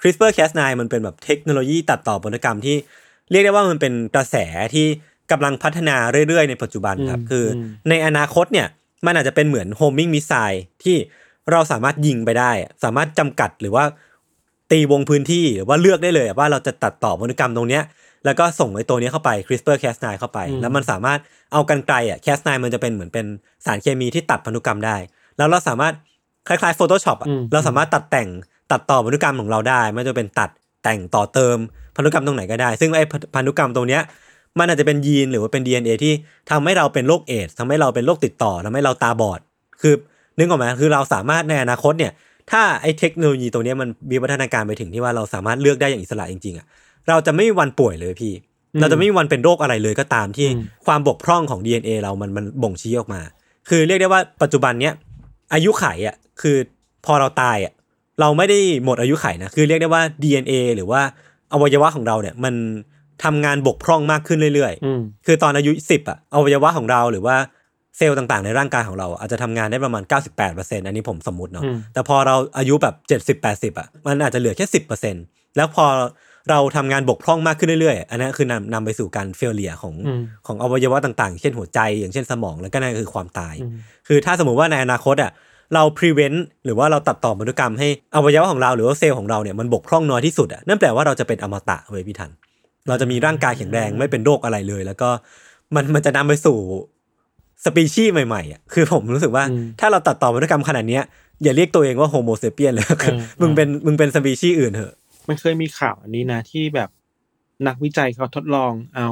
[0.01, 2.75] CRISPR Cas9 มันเป็นแบบเทคโนโลยีตัดต่อพันธุกรรมที่
[3.31, 4.35] เรียกได้ว่ามันเป็นกระแส
[4.73, 4.87] ที่
[5.31, 5.95] กำลังพัฒนา
[6.27, 8.67] เรื่อยๆ ในปัจจุบันครับอืมคืออมในอนาคตเนี่ย
[9.05, 10.33] มันอาจจะเป็นเหมือนโฮมิงมิสไซ
[10.83, 10.97] ที่
[11.51, 13.83] เราสามารถยิงไปได้อะสามารถจำกัดหรือว่า
[14.71, 17.83] ตีวงพื้นที่หรือว่าเลือกได้เลยว่าเราจะตัดต่อพันธุกรรมตรงเนี้ย
[18.25, 21.19] แล้วก็ส่งไอ้ตัวนี้เข้าไป CRISPR Cas9 เข้าไปอืมแล้วมันสามารถ
[21.53, 23.25] เอากันไกลอะ Cas9 มันจะเป็นเหมือนเป็น
[23.65, 24.95] สารเคมีที่ตัดพันธุกรรมได้
[25.37, 25.93] แล้วเราสามารถ
[26.47, 28.29] คล้ายๆ Photoshop อะอืมเราสามารถตัดแต่ง
[28.71, 30.49] ตัดต่อพันธุกรรมของเราได้ ไม่ว่าจะเป็นตัด
[30.83, 31.57] แต่งต่อเติม
[31.95, 34.01] พันธุกรรมตรงไหนก็ได้ ซึ่งไอ้พันธุกรรมตรงเนี้ย
[34.59, 36.13] มันอาจจะเป็นยีนหรือว่าเป็น DNA ที่
[36.51, 39.39] ทำให้เราเป็นโรคเอดส์ทำให้เราเป็นโรคติดต่อทำให้เราตาบอด
[39.81, 39.93] คือ
[40.37, 42.11] นึกออกไหมคือเราสามารถในอนาคตเนี่ย
[42.51, 46.65] ถ้าไอ้เทคโนโลยีตรงเนี้ยมันมีวัฒนาการไปถึงที่ว่าเราสามารถเลือกได้อย่างอิสระจริงๆอะ
[47.09, 48.33] เราจะไม่มีวันป่วยเลยพี่
[48.73, 53.21] อืมเราจะไม่มีวันเป็นโรคอะไรเลยก็ตามที่อืมความบกพร่องของ DNA เรามันมันบ่งชี้ออกมา
[53.69, 54.93] คือเรียกได้ว่าปัจจุบันเนี้ย
[55.53, 56.57] อายุไขอะคือ
[57.05, 57.73] พอเราตายอะ
[58.21, 61.01] เราไม่ได้หมดอายุไขนะคือเรียกได้ว่า DNA หรือว่า
[61.53, 62.53] อวัยวะของเราเนี่ยมัน
[63.23, 67.35] ทำงานบกพร่องมากขึ้นเรื่อยๆอืมคือตอนอายุ10อะอวัยวะของเราหรือว่า
[67.97, 70.03] เซลล์ต่างๆ ในร่างกายของเราอาจจะทำงานได้ประมาณ
[70.45, 72.95] 98%อันนี้ผมสมมติเนาะอืมแต่พอเราอายุแบบ
[73.71, 74.65] 70-80อะมันอาจจะเหลือแค่
[75.11, 75.85] 10%แล้วพอ
[76.49, 83.71] เราทำงานบกพร่องมากขึ้นเรื่อยๆ อันนั้นคือนำนำไปสู่การเฟลเลียของอืมของอวัยวะต่างๆ เช่นหัวใจ อย่างเช่นสมองแล้วก็นั่นคือความตายอืม
[84.07, 85.31] คือถ้าสมมุติว่าในอนาคตอะ
[85.73, 92.31] เรา prevent หรือว่าเราตัดต่อพันธุกรรมให้อวัยวะของเราหรือว่าเซลล์ของเราเนี่ยมันบกพร่องน้อยที่สุดอะนั่นแปลว่าเราจะเป็นอมตะเว้ยพี่ทัน
[92.87, 95.09] เราจะมีร่างกายแข็งแรงไม่เป็นโรคอะไรเลย แล้วก็
[95.75, 96.57] มันมันจะนำไปสู่
[97.65, 101.03] สปีชีส์ใหม่ๆอะคือผมรู้สึกว่าอืมถ้าเราตัดต่อพันธุกรรมขนาดเนี้ย
[101.43, 104.93] อย่าเรียกตัวเองว่าโฮโมเซเปียนเลยคือเออมึงเป็นมึงเป็นสปีชีส์อื่นเถอะ
[105.27, 106.89] มันเคยมีข่าวอันนี้นะที่แบบ
[107.67, 109.09] นักวิจัยเขาทดลองเอา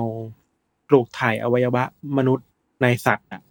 [0.89, 1.83] ปลูกถ่ายอวัยวะ
[2.17, 2.47] มนุษย์
[2.81, 3.41] ในสัตว์อะ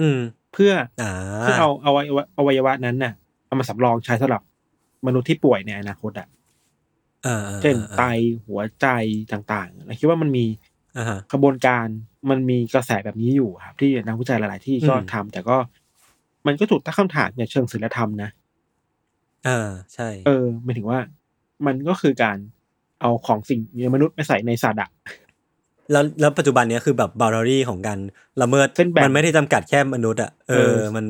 [0.00, 0.18] อืม
[0.52, 3.12] เพื่ออ่าเพื่อเอาอวัยวะอวัยวะนั้นน่ะ
[3.46, 4.42] เอามาสำรองใช้สำหรับ
[5.06, 6.28] มนุษย์ที่ป่วยในอนาคตอะ
[7.26, 8.02] อ่าเช่นไต
[8.46, 8.86] หัวใจ
[9.32, 10.44] ต่างๆเราคิดว่ามันมี
[10.96, 11.86] อ่าฮะกระบวนการ
[12.30, 15.56] มันมีกระแสแบบนี้อยู่ครับ ที่นักวิจัยหลาย ๆ ที่ก็อืมทำแต่ก็
[16.46, 18.30] มันก็ถูกตั้งคำถามในเชิงศีลธรรมนะ
[19.48, 21.00] อ่าใช่ เออหมายถึงว่า
[21.66, 22.36] มันก็คือการ
[23.00, 24.90] เอาของสิ่งในมนุษย์ไปใส่ในสัตว์อะ
[25.92, 27.98] แล้วแล้วปัจจุบันเนี้ยคือแบบบาร์รีของการ
[28.42, 31.04] ละเมิดเส้นแบ่งมันไม่ได้จำกัดแค่มนุษย์อะเอเอออมัน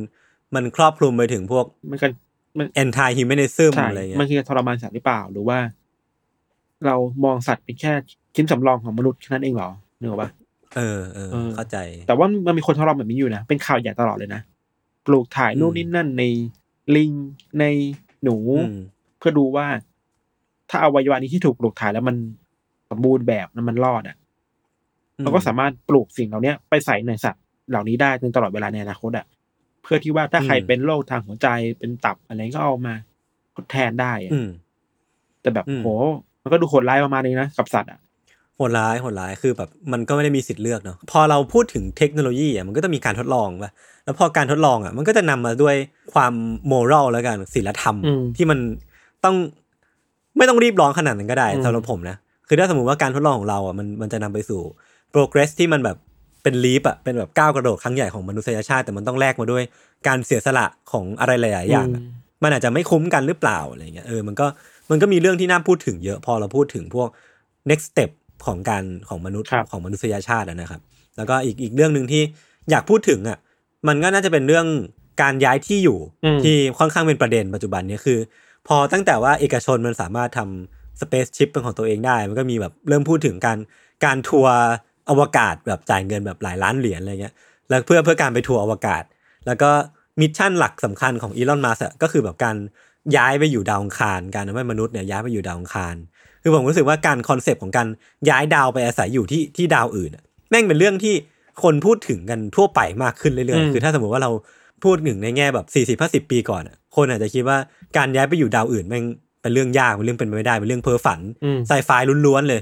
[0.54, 2.12] มันครอบคลุมไปถึงพวกมันกัน
[2.58, 5.58] มัน anti humanism ใช่อะไรเงี้มันยคือการทรมานสัตว์หรือเปล่าหรือว่า
[6.86, 7.92] เรามองสัตว์เป็นแค่
[8.34, 10.30] ชิ้นสำรองของมนุษย์แค่นั้นเองเหรอนึกออกปะ
[10.76, 14.40] เออเออเออเข้าใจ แต่ว่ามันมีคนทดลองแบบนี้อยู่นะ เป็นข่าวใหญ่ตลอดเลยนะ
[15.06, 16.24] ปลูกถ่ายอืมนู่นนี่นั่นใน
[16.96, 17.10] ลิง
[17.58, 17.64] ใน
[18.24, 18.36] หนู
[18.66, 18.78] อืม
[19.18, 19.66] เพื่อดูว่า
[20.72, 22.16] ถ้าอวัยวะนี้ที่ถูกปลูกถ่ายแล้วมัน
[22.90, 24.16] สมบูรณ์แบบแล้วมันรอดอะ
[25.18, 29.26] เราก็สามารถปลูกสิ่งเหล่าเนี้ยไปใส่ในสัตว์เหล่านี้ได้จนตลอดเวลาในอนาคตอะ
[29.82, 32.94] เพื่อที่ว่าถ้าใครอืมเป็นโรคทางหัวใจเป็นตับอะไรก็เอามา
[33.56, 34.48] ทดแทนได้อะอืม
[35.42, 35.88] แต่แบบอืมโห
[36.42, 37.98] มันก็ดูโหดร้ายประมาณนึงนะกับสัตว์อะ
[38.56, 43.70] โหดร้ายโหดร้ายคือแบบมันก็ไม่ได้มีสิทธิ์เลือกเนาะพอเราพูดถึงเทคโนโลยีอะมันก็ต้องมีการทดลองป่ะ
[44.04, 45.74] แล้วพอการทดลองอะ มันก็จะนำมาด้วย
[46.12, 46.32] ความ
[46.66, 48.58] โมรัลแล้วกันศีลธรรมอืมที่มัน
[49.24, 49.37] ต้อง
[50.36, 52.16] ไม่ต้องรีบร้อนขนาดนั้นก็ได้อืมสำหรับผมนะ
[52.48, 54.60] คือถ้าสมมติว่าการทดลองของเราอะมันมันจะนำไปสู่
[55.14, 55.96] progress ที่มันแบบ
[56.42, 59.62] เป็นลีปอะเป็นแบบก้าวกระโดดครั้งใหญ่ของมนุษยชาติแต่มันต้องแลกมาด้วย
[60.06, 62.04] การเสียสละของอะไรหลายๆอย่างอะม
[62.42, 64.46] มันอาจจะไม่คุ้มกันหรือเปล่าอะไรเงี้ยเออมันก็
[64.90, 67.08] มันก็มีเรื่องที่น่าพูดถึงเยอะพอเราพูดถึงพวก
[67.70, 68.10] next step
[68.46, 70.80] ของการของมนุษย์ครับของมนุษยชาติอะนะครับ
[71.16, 72.22] แล้วก็อีกอีกเรื่องหนึ่งที่
[72.70, 73.38] อยากพูดถึงอะ
[73.88, 74.66] มันก็น่าจะเป็นเรื่อง
[75.22, 78.18] การย้ายที่อยู่อืมที่ค่อนข้างเป็นประเด็นปัจจุบันเนี้คือ
[78.68, 83.59] พอตั้งแต่ว่าเอกชนมันสามารถทำสเปซชิปเป็นของตัวเองได้ มันก็มีแบบเริ่มพูดถึงการ
[84.05, 84.57] การทัวร์
[85.11, 87.35] อวกาศแบบจ่ายเงินแบบหลายล้านเหรียญอะไรเงี้ย
[87.68, 89.03] แล้วเพื่อเพื่อการไปทัวร์อวกาศ
[89.46, 89.70] แล้วก็
[90.20, 92.57] mission หลักสำคัญของอีลอนมัสก์ก็คือแบบการ
[93.16, 95.94] ย้ายไปอยู่ดาวอังคาร การทำให้มนุษย์เนี่ยย้ายไปอยู่ดาวอังคาร
[96.42, 97.88] คือผมรู้สึกว่าการ concept ของการ
[98.31, 100.11] ย้ายดาวไปอาศัยอยู่ที่ที่ดาวอื่น
[100.51, 101.14] แม่งเป็นเรื่องที่
[101.62, 104.31] คนพูดถึงกันทั่วไปมากขึ้นเรื่อยๆ คือถ้าสมมติว่าเรา
[104.84, 107.58] พูดถึงในแง่แบบ4 0 5 0ปีก่อนอะคนอาจจะคิดว่า
[107.96, 109.04] การย้ายไปอยู่ดาวอื่นแม่ง
[109.42, 111.90] เป็นเรื่องยากเป็นเรื่องเป็นไปไม่ได้เป็นเรื่องเพ้อฝันอืมไซไฟ
[112.26, 112.60] ล้วนๆเลย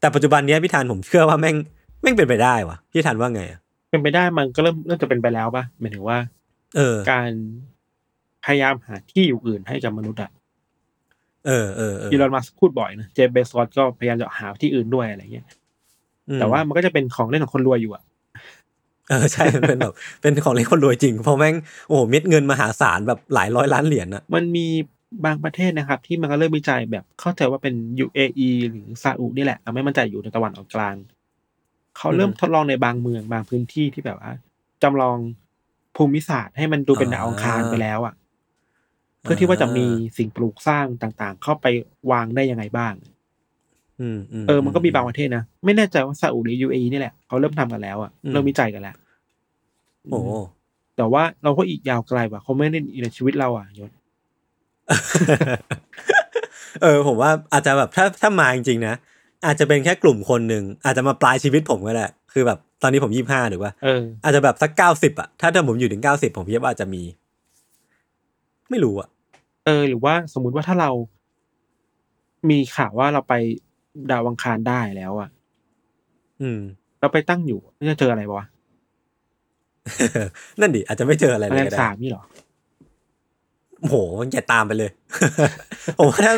[0.00, 1.56] แต่ปัจจุบันเนี้ยพี่ธันผมเชื่อว่าแม่ง
[2.02, 6.18] แม่งเป็นไปได้วะพี่ธันว่าไงอะเป็นไปได้มันก็เริ่มเริ่มจะเป็นไปแล้วป่ะหมายถึงว่า
[6.76, 7.30] เออ การ
[8.44, 10.30] พยายามหาที่อยู่อื่นให้กับมนุษย์อะ
[11.46, 15.46] เออเออเอออีลอนมัสก์พูดบ่อยนะเจฟเบซอสก็พยายามจะหาที่อื่นด้วยอะไรเงี้ย
[16.28, 18.02] อืมแต่ว่ามันก็จะเป็นของเล่นของคนรวยอยู่อะ
[19.08, 21.54] เออใช่มันเป็นแบบเป็นของเล่นคนรวยจริงเพราะแม่ง
[21.88, 24.66] โอ้โหเม็ดเงินมหาศาลแบบหลายร้อยล้านเหรียญอะมันมี
[25.24, 30.96] บางประเทศนะครับ ที่มันก็เริ่มวิจัยแบบเข้าใจว่าเป็น UAE หรือซาอุนี่แหละเราไม่มั่นใจอยู่ในตะวันออกกลาง
[31.96, 34.32] เขาเริ่มทดลองในบางเมืองบางพื้นที่ที่แบบว่า
[34.82, 35.16] จำลอง
[35.96, 38.14] ภูมิศาสตร์ให้มันดูเป็นดาวอังคารไปแล้วอะ
[39.22, 39.86] เพื่อที่ว่าจะมี
[40.18, 41.66] สิ่งปลูกสร้างต่างๆ เข้าไป
[42.10, 42.94] วางได้ยังไงบ้าง
[44.48, 48.96] เออมันก็มีบางประเทศนะ ไม่แน่ใจว่าซาอุหรือ UAE นี่แหละเขาเริ่มทำกันแล้วอะอืมเริ่มวิจัยกันแล้ว
[50.10, 50.30] โอ้โห
[50.96, 53.90] แต่ว่าเราก็อีกยาวไกลว่ะเขาไม่ได้อยู่ในชีวิตเราอะยศ
[56.82, 58.94] เออ ผมว่าอาจจะแบบถ้าถ้ามาจริงๆนะ
[59.46, 67.02] อาจจะเป็นแค่กลุ่มคนหนึ่งอาจจะมาปลายชีวิตผมก็ได้คือแบบตอนนี้ผมยี่ห้าหรือว่าเอออาจจะแบบสักเก้าสิบอะถ้าถ้าผมอยู่ถึงเก้าสิบผมคิดว่าอาจจะมี
[68.70, 69.08] ไม่รู้อะ
[69.66, 70.90] เออ หรือว่าสมมุติว่าถ้าเรา
[72.50, 73.34] มีข่าวว่าเราไป
[74.10, 75.28] ดาวอังคารได้แล้วอะ
[76.42, 76.60] อืม
[77.00, 78.44] เราไปตั้งอยู่จะเจออะไรวะ
[80.60, 82.22] นั่นดิอาจจะไม่เจออะไรแมเลลยงก็ได้สาบนี่เหรอ
[83.80, 83.96] โอ้โห
[84.32, 84.90] อย่าตามไปเลย
[85.98, 86.34] ผมว่าถ้า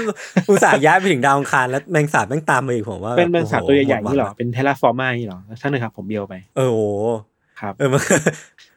[0.48, 7.06] อุตส่าห์ย้ายไปถึงดาวอังคารแล้วแมงสาบแม่งตามมาอีกผมว่าเป็นแมลงสาบโอ้โตัวใหญ่ๆนี่เหรอมดวัเป็นเทเลฟอร์มานี่เหรอช่างหนึ่งครับ ผมเบียวไปเออโอ้โห
[7.60, 8.02] ครับ เออมัน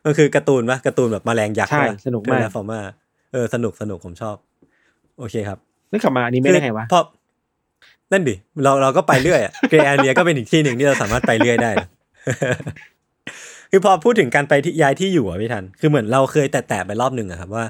[0.04, 2.80] มันคือการ์ตูนปะการ์ตูนแบบแมลงยักษ์ใช่ปะสนุกมากฟอร์มา
[3.34, 4.36] เออสนุกสนุกผมชอบ
[5.20, 5.58] โอเคครับ
[5.92, 7.04] นึกกลับมาอันนี้ไม่ได้ไงวะเพราะ
[8.12, 11.90] นั่นดิเราเราก็ไปเรื่อยอะ grey area ก็เป็นอีกที่หนึ่งที่เราสามารถไปเรื่อยได้นะ
[13.72, 17.66] คือพอพูดถึงการไปที่ย้ายที่อยู่อะพี่ทัน คือเหมือนเราเคยแตะๆไปรอบหนึ่งอะครับว่า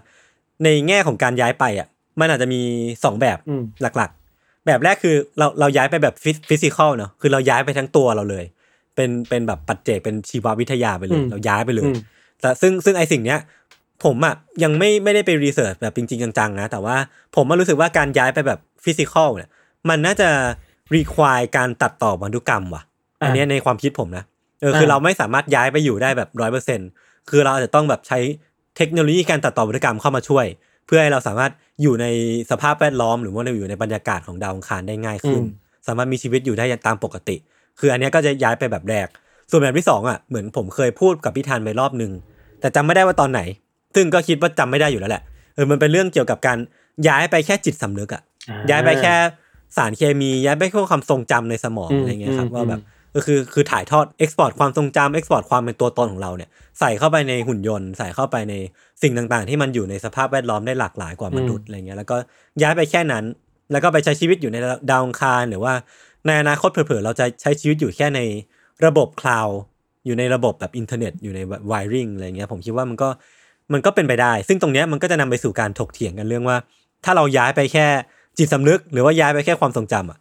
[0.63, 1.87] ในแง่ของการย้ายไปอะ
[2.19, 2.61] มันอาจจะมี
[3.03, 6.15] สองแบบอืมหลักๆ แบบแรกคือเราเราย้ายไปแบบ
[6.49, 8.45] physical เนาะคือเราย้ายไปทั้งตัวเราเลย
[8.95, 11.97] เป็นเป็นแบบปัจเจกเป็นชีววิทยาไปเลยอืมเราย้ายไปเลยอืม
[12.41, 13.39] แต่ซึ่งซึ่งไอสิ่งเนี้ย
[14.03, 16.95] ผมอะยังไม่ไม่ได้ไป research แบบจริงๆจังๆนะแต่ว่า
[17.35, 19.49] ผมมารู้สึกว่าการย้ายไปแบบ physical เนี่ย
[19.89, 20.29] มันน่าจะ
[20.93, 22.83] require การตัดต่อพันธุกรรมว่ะ
[23.23, 24.23] อันเนี้ยในความคิดผมนะ
[24.61, 26.79] เออคือเราไม่สามารถย้ายไปอยู่ได้แบบร้อยเปอร์เซ็น
[27.29, 28.19] คือเราอาจจะต้องแบบใช้
[28.77, 30.45] เทคโนโลยีการตัดต่อพันธุกรรมเข้ามาช่วย
[30.87, 32.05] เพื่อให้เราสามารถอยู่ใน
[32.51, 37.35] สภาพแวดล้อม หรือว่าเราอยู่ในบรรยากาศของดาวอังคารได้ง่ายขึ้นอืมสามารถมีชีวิตอยู่ได้ตามปกติ
[37.79, 39.07] คืออันเนี้ยก็จะย้ายไปแบบแรก
[39.49, 42.11] ส่วนแบบที่สองอะเหมือนผมเคยพูดกับพี่ธันไปรอบหนึ่ง
[42.59, 43.41] แต่จำไม่ได้ว่าตอนไหน
[43.95, 45.23] ซึ่งก็คิดว่าจำไม่ได้อยู่แล้วแหละ
[45.55, 46.57] เออมันเป็นเรื่องเกี่ยวกับการ
[47.07, 48.21] ย้ายไปแค่จิตสำนึกอะ
[48.69, 49.13] ย้ายไปแค่
[49.77, 52.81] สารเคมีย้ายไปแค่ความทรงจำในสมองอืมอะไรเงี้ยครับอืมว่าแบบ
[53.15, 56.49] ก็คือคือถ่ายทอด export ความทรงจำ export ความเป็นตัวตนของเราเนี่ย
[56.79, 58.53] ใส่เข้าไปในหุ่นยนต์ ใส่เข้าไปใน
[59.01, 62.15] สิ่งต่างๆ ที่มันอยู่ในสภาพแวดล้อมได้หลากหลายกว่ามนุษย์อะไรเงี้ยแล้วก็
[62.61, 63.23] ย้ายไปแค่นั้น
[63.71, 64.57] แล้วก็ไปใช้ชีวิตอยู่ใน
[64.89, 65.73] ดาวอังคารหรือว่า
[66.25, 68.21] ในอนาคตเผลอๆเราจะใช้ชีวิตอยู่แค่ใน
[68.85, 69.47] ระบบ cloud
[70.05, 73.09] อยู่ในระบบแบบอินเทอร์เน็ตอยู่ใน wiring อะไรเงี้ยผมคิดว่ามันก็
[73.73, 76.57] มันก็เป็นไปได้ ซึ่งตรงเนี้ยมันก็จะนำไปสู่การถกเถียงกันเรื่องว่า
[77.05, 77.87] ถ้าเราย้ายไปแค่
[78.37, 80.19] จิตสำนึกหรือว่าย้ายไปแค่ความทรงจำอะ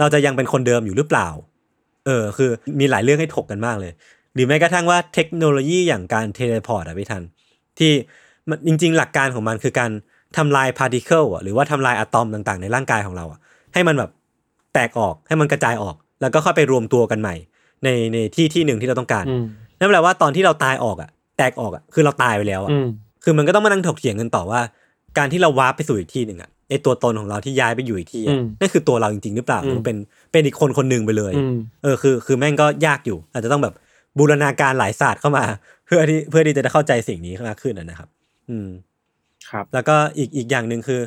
[0.00, 1.28] เราจะยังเป็นคนเดิมอยู่หรือเปล่า
[2.06, 2.50] เออ คือ
[2.80, 3.92] มีหลายเรื่องให้ถกกันมากเลย
[4.34, 7.22] หรือแม้กระทั่งว่าเทคโนโลยีอย่างการ teleport อะพี่ทัน
[7.78, 7.92] ที่
[8.48, 9.90] มันจริง ๆ หลักการของมันคือการ
[10.36, 13.40] ทำลาย particle อะหรือว่าทำลายอะตอมต่างๆ ในร่างกายของเราอะ
[13.74, 14.10] ให้มันแบบ
[14.74, 17.34] แตกออกให้มันกระจายออก แล้วก็ค่อยไปรวมตัวกันใหม่
[17.84, 19.44] ในในที่ที่หนึ่งที่เราต้องการอืม
[19.78, 22.86] นั่นแปลว่าตอนที่เราตายออกอะ แตกออกอะคือเราตายไปแล้วอะอืม
[23.24, 24.60] คือมันก็ต้องมานั่งถกเถียงกันต่อว่า
[25.18, 26.53] การที่เราวาร์ปไปสู่อีกที่หนึ่งอะไอ
[26.86, 29.96] ตัวตนของเราที่ย้ายไปอยู่อีกที่อือะมนั่นคือตัวเราจริงๆหรือเปล่าหรือมว่าเป็น
[30.32, 33.74] เป็นอีกคนคนหนึ่งไปเลยอืมเออคือคือแม่งก็ยากอยู่ อาจจะต้องแบบ
[34.18, 35.44] บูรณาการหลายศาสตร์เข้ามา
[35.86, 38.08] เพื่อที่เพื่อที่จะได้เข้าใจสิ่งนี้มากขึ้นนะนะครับ
[38.50, 38.68] อืม
[39.50, 41.00] ครับ แล้วก็อีกอีกอย่างหนึ่งคือ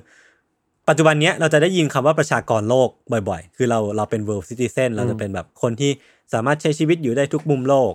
[0.90, 2.90] ปัจจุบันเนี้ยเราจะได้ยินคำว่าประชากรโลก
[3.30, 5.92] บ่อย ๆ คือเราเราเป็น world citizen เราจะเป็นแบบคนที่
[6.34, 7.92] สามารถใช้ชีวิตอยู่ได้ทุกมุมโลก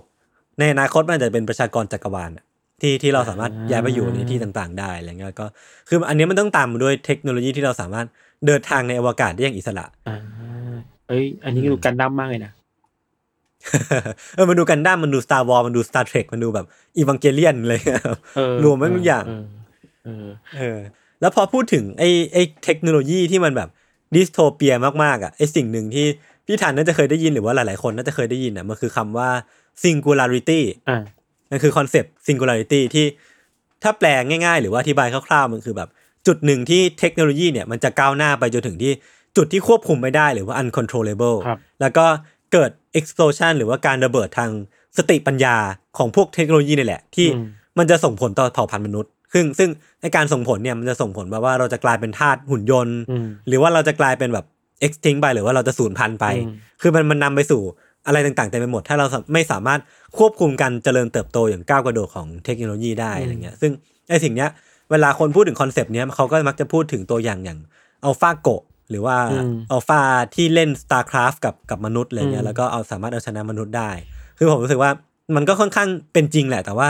[0.59, 2.45] ในอนาคตมันอาจจะเป็นประชากรจักรวาลอะ
[2.81, 5.45] ที่ที่เราสามารถย้ายไปอยู่ในที่ต่างๆ ได้อะไรเงี้ยก็
[5.87, 8.07] คืออันนี้มันต้องตามมาด้วยเทคโนโลยีที่เราสามารถ
[8.45, 10.17] เดินทางในอวกาศได้อย่างอิสระอ่า
[11.07, 12.51] เอ้ย อันนี้ดูกันดั้มมากเลยนะ
[14.35, 16.65] เออมันดูกันด้ามมันดู Star Wars มันดู Star Trek มันดูแบบ
[16.97, 17.79] อีว n งเกเลียนเลย
[18.35, 19.43] เออรวมไว้ทุกอย่างเออ
[20.05, 20.79] เออเออ
[21.21, 23.69] แล้วพอพูดถึงไอ้ไอ้เทคโนโลยีที่มันแบบ
[24.15, 26.05] dystopia มากๆอะไอ้สิ่งหนึ่งที่
[26.45, 29.29] พี่ทันน่าจะเคยได้ยินหรือว่าหลายๆคนน่าจะเคยได้ยินอะมันคือคำว่า
[29.83, 31.03] singularity อ่า
[31.53, 33.05] นั่นคือ concept singularity ที่
[33.83, 35.89] ถ้าแปลง่ายๆ หรือว่าอธิบายคร่าวๆ มันคือแบบ
[36.27, 38.91] จุดหนึ่งที่เทคโนโลยีเนี่ยมันจะก้าวหน้าไปจนถึงที่
[39.37, 42.05] จุดที่ควบคุมไม่ได้หรือว่า uncontrollable ครับแล้วก็
[42.53, 44.51] เกิด explosion หรือว่าการระเบิดทาง
[44.97, 45.55] สติปัญญา
[45.97, 47.45] ของพวกเทคโนโลยีนี่แหละ ที่อืม
[47.77, 49.69] มันจะส่งผลต่อเผ่าพันธุ์มนุษย์ ซึ่งซึ่ง
[50.01, 54.45] ในการส่งผลเนี่ยมันจะส่งผลแบบว่าเราจะกลายเป็นทาสหุ่นยนต์อืมหรือว่าเราจะกลายเป็นแบบ
[54.85, 57.61] extinct ไปหรือว่าเราจะสูญพันธุ์ไปอืมคือมันมันนำไปสู่
[58.07, 59.79] อะไรต่างๆเต็มไปหมด ถ้าเราไม่สามารถ
[60.17, 63.71] ควบคุมการเจริญเติบโตอย่างก้าวกระโดดของเทคโนโลยีได้อะไรเงี้ยซึ่ง
[64.09, 64.49] ไอ้สิ่งเนี้ย
[64.91, 67.59] เวลาคนพูดถึงคอนเซปต์เนี้ยเขาก็มักจะพูดถึงตัวอย่างอย่าง
[68.03, 68.49] AlphaGo
[68.89, 70.01] หรือว่าอืมอัลฟา
[70.35, 73.91] ที่เล่น StarCraft กับกับมนุษย์อะไรเงี้ยอืมแล้วก็เอาสามารถเอาชนะมนุษย์ได้
[74.37, 74.91] คือผมรู้สึกว่า
[75.35, 76.89] มันก็ค่อนข้างเป็นจริงแหละ แต่ว่า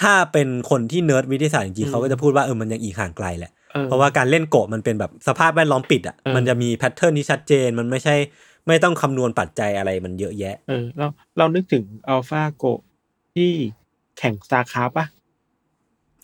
[0.00, 8.14] ถ้าเป็นคนที่เนิร์ดวิทยาศาสตร์จริงๆเขาก็จะพูดว่าเออมันยังอีกห่างไกลแหละเออเพราะว่าการเล่นโกะมันเป็นแบบสภาพแวดล้อมปิดอะเออมันจะมี pattern ที่ชัดเจน มันไม่ใช่
[8.68, 11.06] ไม่ต้องคำนวณปัจจัยอะไรมันเยอะแยะ เออ เรา
[11.38, 12.64] เรานึกถึง AlphaGo
[13.34, 13.50] ที่
[14.18, 15.06] แข่ง StarCraft ปะ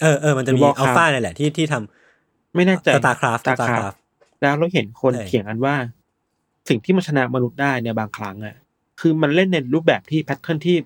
[0.03, 3.97] เออเออมันจะมีหรือ Warcraft อัลฟาเนี่ยแหละที่ที่ทำไม่แน่ใจ StarCraft StarCraft StarCraft
[4.43, 5.75] แล้วเราเห็นคนใช่เถียงกันว่า
[6.69, 8.55] สิ่งที่มันชนะมนุษย์ได้เนี่ยบางครั้งอะ
[9.01, 10.77] คือมันเล่นในรูปแบบที่แพทเทิร์นที่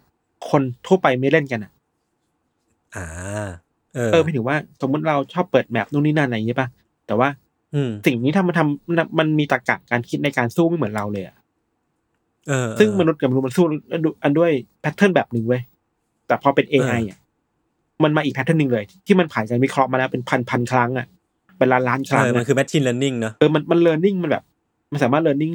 [0.50, 1.72] คนทั่วไปไม่เล่นกันอะ
[2.96, 3.06] อ่า
[3.94, 6.68] เออเออไม่ถึงว่า สมมติเราชอบเปิดแมปนู่นนี่นั่นอะไรอย่างเงี้ยป่ะ
[7.06, 7.28] แต่ว่า
[7.74, 11.37] อืมสิ่งนี้ทำมันทำมันมีตรรกะการคิดในการสู้ไม่เหมือนเราเลยอะเออ
[12.78, 13.64] ซึ่งเออมนุษย์กับมนุษย์มันสู้
[14.22, 15.62] อันด้วย pattern แบบหนึ่งเว้ย
[16.26, 17.18] แต่พอเป็น AI อะ
[18.02, 21.06] มันมาอีก pattern หนึ่งเลย ที่มันผ่านการวิเคราะห์มาแล้วเป็นพันพันครั้งอะ
[21.58, 24.44] เป็นล้านล้านครั้งเออมันอะคือ machine learning เนอะเออมันมันเรียนรู้มันแบบ
[24.92, 25.52] มันสามารถเรียนรู้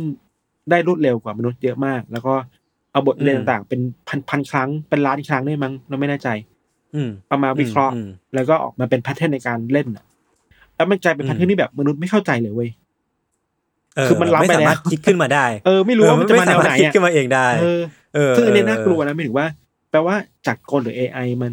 [0.70, 2.34] ได้รวดเร็วกว่ามนุษย์เยอะมาก แล้วก็
[2.92, 6.30] เอาบทเรียนต่างๆ เป็นพันพันครั้งเป็นล้านครั้งได้มั้งเราไม่แน่ใจ
[6.96, 10.06] อืมเอามาวิเคราะห์อืมแล้วก็ออกมาเป็น pattern ในการเล่นอะ
[10.76, 12.83] แล้วมันกลายเป็นอืมแพทเทิร์นที่แบบมนุษย์ไม่เข้าใจเลยเว้ยเออ
[14.10, 17.82] คือมันล้ำไม่ไปสามารถแล้วคิดขึ้นมาได้ เออไม่รู้ว่ามันจะมาแนวไหนไสรถคิดอะขึ้นมาเองได้เออ
[18.16, 19.48] เออซึ่งอันนี้น่ากลัวนะไม่ถึงว่า
[19.92, 20.16] แปลว่า
[20.48, 21.52] จักรกลหรือ AI มัน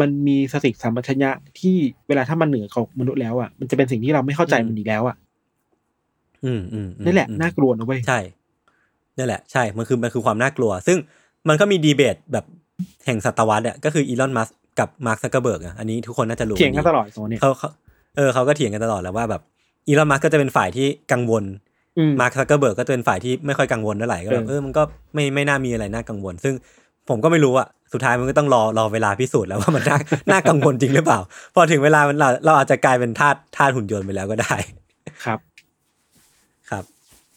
[0.00, 1.76] มันมีสติสัมปชัญญะที่
[2.08, 5.16] เวลาถ้ามันเหนือกว่ามนุษย์แล้วอะมันจะเป็นสิ่งที่เราไม่เข้าใจมันอีกแล้วอะ
[6.44, 8.20] อืมอืมอืมนี่แหละอืมน่ากลัวนะเว้ยใช่
[9.16, 10.98] นั่นแหละใช่ มันคือมันคือความน่ากลัว ซึ่ง
[11.48, 12.44] มันก็มีดีเบตแบบ
[13.06, 17.68] แห่งศตวรรษอะก็คืออีลอนมัสกับมาร์คซักเกอร์เบิร์กอะอันนี้ทุกคนน่าจะรู้เถียงกันตลอดสองเนี่ยเขาเขา
[18.16, 19.42] เออเขาก็เถียงกันตลอดแล้วว่าแบบ
[19.86, 21.44] อีลอนมัสก็จะเป็นฝ่ายที่กังวล
[21.98, 24.82] อืมมาร์คซักเกอร์เบิร์กก็จะเป็นฝ่ายที่ไม่ค่อยกังวลเท่าไหร่ก็แบบเออเออมันก็
[25.14, 26.54] ไม่ไม่น่ามีอะไรน่ากังวล ซึ่ง
[27.08, 29.98] ผมก็ไม่รู้อะสุดท้ายมันก็ต้องรอรอเวลาพิสูจน์แล้วว่ามันน่า
[30.30, 31.20] น่ากังวลจริงหรือเปล่า
[31.54, 34.54] พอถึงเวลามันเราเราอาจจะกลายเป็นทาสทาสหุ่นยนต์ไปแล้วก็ได้
[35.24, 35.38] ครับ
[36.70, 36.84] ครับ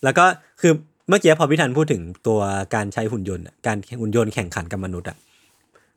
[0.04, 0.26] แล้วก็
[0.62, 0.74] คือ
[1.10, 2.40] เมื่อกี้พอพี่ธันพูดถึงตัว
[2.76, 5.18] การใช้หุ่นยนต์อะการหุ่นยนต์แข่งขันกับมนุษย์อะ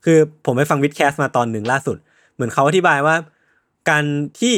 [0.05, 1.97] คือผมไปฟังวิดแคสมาตอนหนึ่งล่าสุด
[2.35, 3.15] เหมือนเขาอธิบายว่า
[3.89, 4.03] การ
[4.39, 4.55] ที่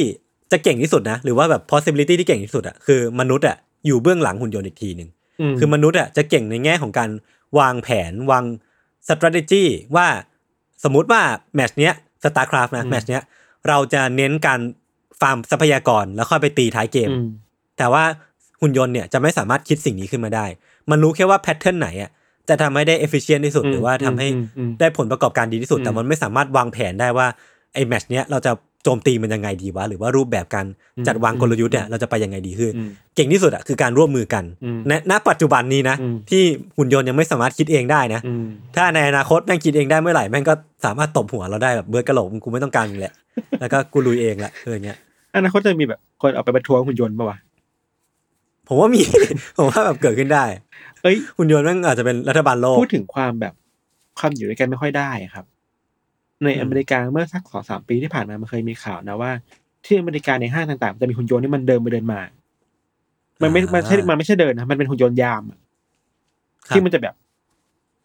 [0.52, 5.08] จะเก่งที่สุดนะ หรือว่าแบบ possibility ที่เก่งที่สุดอะคือมนุษย์อะอยู่เบื้องหลังหุ่นยนต์อีกทีหนึ่ง
[5.52, 7.10] มคือมนุษย์อะจะเก่งในแง่ของการ
[7.58, 8.44] วางแผนวาง
[9.08, 9.64] strategy
[9.96, 10.06] ว่า
[10.84, 11.22] สมมุติว่า
[11.54, 13.22] แมตช์เนี้ย StarCraft นะแมตช์เนี้ย
[13.68, 14.60] เราจะเน้นการ
[15.20, 17.26] ฟาร์มทรัพยากรแล้วค่อยไปตีท้ายเกมอืม
[17.78, 18.04] แต่ว่า
[18.62, 20.46] หุ่นยนต์เนี่ยจะไม่สามารถคิดสิ่งนี้ขึ้นมาได้
[20.90, 22.10] มันรู้แค่ว่า pattern ไหนอะ
[22.48, 27.26] จะทำให้ได้ efficient ที่สุดอืมหรือว่าทำให้อืมอืมได้ผลประกอบการดีที่สุดอืมแต่มันไม่สามารถวางแผนได้ว่า
[27.74, 28.52] ไอ้ match เนี้ยเราจะ
[28.84, 30.66] โจมตีมันยังไงดีวะ หรือว่ารูปแบบการ
[30.96, 36.42] อืมจัดวางกลยุทธ์เนี่ยเราจะไปยังไงดีคืออืมเก่งที่สุดอะคือการร่วมมือกันอืมณณปัจจุบันนี้นะอืมที่
[36.76, 43.12] หุ่นยนต์ยังไม่สามารถคิดเองได้นะอืมถ้าในอนาคตแม่งคิดเองได้เมื่อไหร่แม่งก็สามารถตบหัวเราได้แบบเบิร์ดกระโหลกมึงกูไม่ต้องการมึงแหละ
[43.60, 44.98] แล้วก็กูลุยเองละเอออย่างเงี้ย
[45.36, 47.38] อนาคตจะมีแบบคนเอาไปประท้วงหุ่นยนต์ป่าวะ
[48.68, 49.02] ผมว่ามี
[49.56, 50.44] ผมว่าแบบเกิดขึ้นได้
[51.02, 53.54] เอ้ยหุ่นยนต์แม่งอาจจะเป็นรัฐบาลโลกพูดถึงความแบบ
[54.18, 55.44] ความอยู่ด้วยกันไม่ค่อยได้อะครับ
[56.42, 59.30] ในอืมอเมริกาเมื่อสักสองสามปีที่ผ่านมามันเคยมีข่าวนะว่า
[59.84, 62.20] ที่อเมริกาในห้างต่างๆมันจะมีหุ่นยนต์ที่มันเดินไปเดินมา
[63.42, 65.58] มันไม่มันใช่มันไม่ใช่เดินนะมันเป็นหุ่นยนต์ยามอะ
[66.68, 67.14] ครับที่มันจะแบบ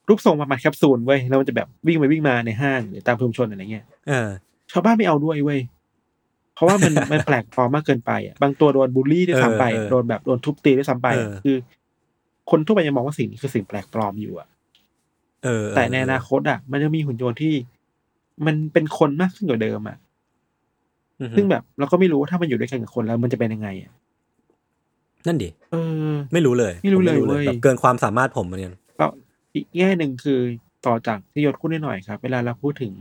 [0.07, 4.29] รูปทรงประมาณแคปซูลเว้ยแล้วมันจะแบบวิ่งไปวิ่งมาในห้างหรือตามชุมชนอะไรเงี้ยเออ
[4.71, 5.59] ชาวบ้านไม่เอาด้วยเว้ย
[6.55, 11.55] เพราะว่ามันมันแปลกปลอมมากเกินไปอะบางตัวโดนบูลลี่ด้วยซ้ำไปเออเออโดนแบบโดนทุบตีด้วยซ้ำไปอะเออคือ
[12.51, 14.47] คนทั่วไปยังมองว่าสิ่งนี้คือสิ่งแปลกปลอมอยู่อะ
[15.43, 17.53] เออแต่ในอนาคตอะ มันจะมีหุ่นยนต์ที่
[18.45, 19.97] มันเป็นคนมากขึ้นกว่าเดิมอะ
[21.21, 23.91] อือฮึซึ่งแบบเราก็ไม่รู้ว่าถ้ามันอยู่ด้วยกันกับคนแล้ว มันจะเป็นยังไงอะ
[25.28, 25.75] นั่นดิเอ
[26.12, 29.12] อ ไม่รู้เลย ไม่รู้เลยผเว้ยแบบเกินความสามารถผมเหมือนกันแล้ว
[29.54, 30.39] อีกแง่หนึ่งคือ
[30.86, 32.93] ต่อจากที่ยศพูดนิดหน่อยครับ เวลาเราพูดถึง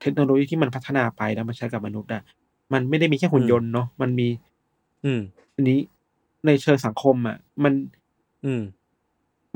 [0.00, 2.22] เทคโนโลยีที่มันพัฒนาไปแล้วมาใช้กับมนุษย์อะ
[2.72, 4.28] มันไม่ได้มีแค่หุ่นยนต์เนาะมันมี
[5.04, 5.20] อืม
[5.54, 5.78] อันนี้
[6.46, 7.72] ในเชิงสังคมอะ มัน
[8.44, 8.62] อืม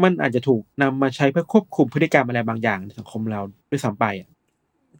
[0.02, 4.28] มันอาจจะถูกนำมาใช้เพื่อควบคุมพฤติกรรมอะไรบางอย่างในสังคมเราด้วยซ้ำไปอะ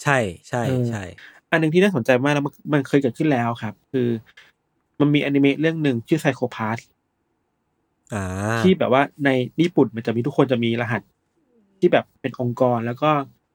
[0.02, 1.02] ใช่ใช่เออใช่
[1.50, 4.08] อันหนึ่งที่น่าสนใจมากแล้วมันมันเคยเกิดขึ้นแล้วครับ คือ
[5.00, 6.78] มันมีอนิเมะเรื่องหนึ่งชื่อไซโคพาส
[8.14, 8.24] อ่า
[8.60, 9.30] ที่แบบว่าใน
[9.62, 11.02] ญี่ปุ่นมันจะมีทุกคนจะมีรหัส
[11.80, 13.10] ที่แบบเป็นองค์กรแล้วก็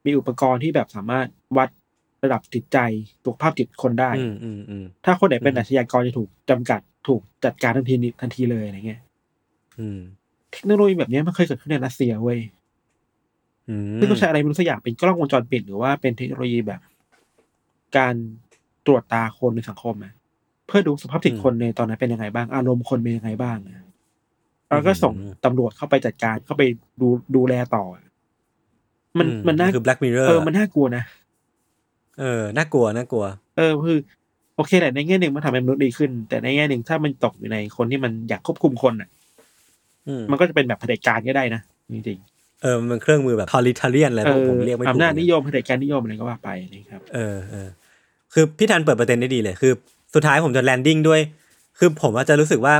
[0.06, 1.69] มีอุปกรณ์ที่แบบสามารถวัด
[2.23, 2.78] ระดับจิตใจ
[3.23, 9.02] สุขภาพจิตคนได้อืมอืมอืมถ้าคนไหนเป็นอืมอาชญากรจะถูกจำกัดถูกจัดการทันทีนี้ทันทีเลยอะไรเงี้ย
[9.80, 9.99] อืม
[10.54, 12.59] เทคโนโลยีแบบนี้มันเคยเกิดขึ้นในรัสเซียเว้ยอืม
[13.99, 16.82] ซึ่งต้องใช้อะไรไม่รู้สักอย่างเป็นกล้องวงจรปิดหรือว่าเป็นเทคโนโลยีแบบ
[17.97, 18.13] การ
[18.86, 20.13] ตรวจตาคนในสังคมอะ
[20.67, 23.84] เพื่อดูสภาพจิตคนในตอนนั้นเป็นยังไงบ้าง อารมณ์คนเป็นยังไงบ้างอะ
[24.67, 25.13] แล้วก็ส่ง
[25.45, 26.63] ตำรวจเข้าไปจัดการเข้าไป
[27.01, 28.05] ดูดูแลต่ออะ
[29.17, 31.03] มันอืมันน่าคือ Black Mirror เออมันน่ากลัวนะ
[32.19, 33.25] เออน่ากลัวน่ากลัว
[33.58, 33.99] เออคือ
[34.55, 39.10] โอเคแหละในแง่หนึ่งมันทำให้มนุษย์ดีขึ้น แต่ในแง่หนึ่งถ้ามันตกอยู่ในคนที่มันอยากควบคุมคนอะ
[40.08, 41.62] อืมมันก็จะเป็นแบบเผด็จการก็ได้นะ
[41.93, 42.19] จริง
[42.62, 47.67] เออมันเป็นเครื่องมือแบบทอริทาเลียนอะไรๆเอผมอผมเรียกไม่ถูกอำนาจเหมืนิอนยกันมเผด็จการนิยมอะไรก็ว่าไปนะครับเออเออ
[48.34, 49.72] คือพี่ธันเปิดประเด็นได้ดีเลย คือ
[50.13, 51.22] สุดท้ายผมจะแลนดิ้งด้วย
[51.80, 52.76] คือผมอาจจะรู้สึกว่า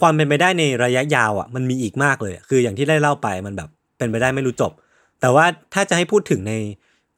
[0.00, 4.72] ความเป็นไปได้ในระยะยาวอะมันมีอีกมากเลยอะคืออย่างที่ได้เล่าไปมันแบบเป็นไปได้ไม่รู้จบ
[5.20, 6.52] แต่ว่าถ้าจะให้พูดถึงใน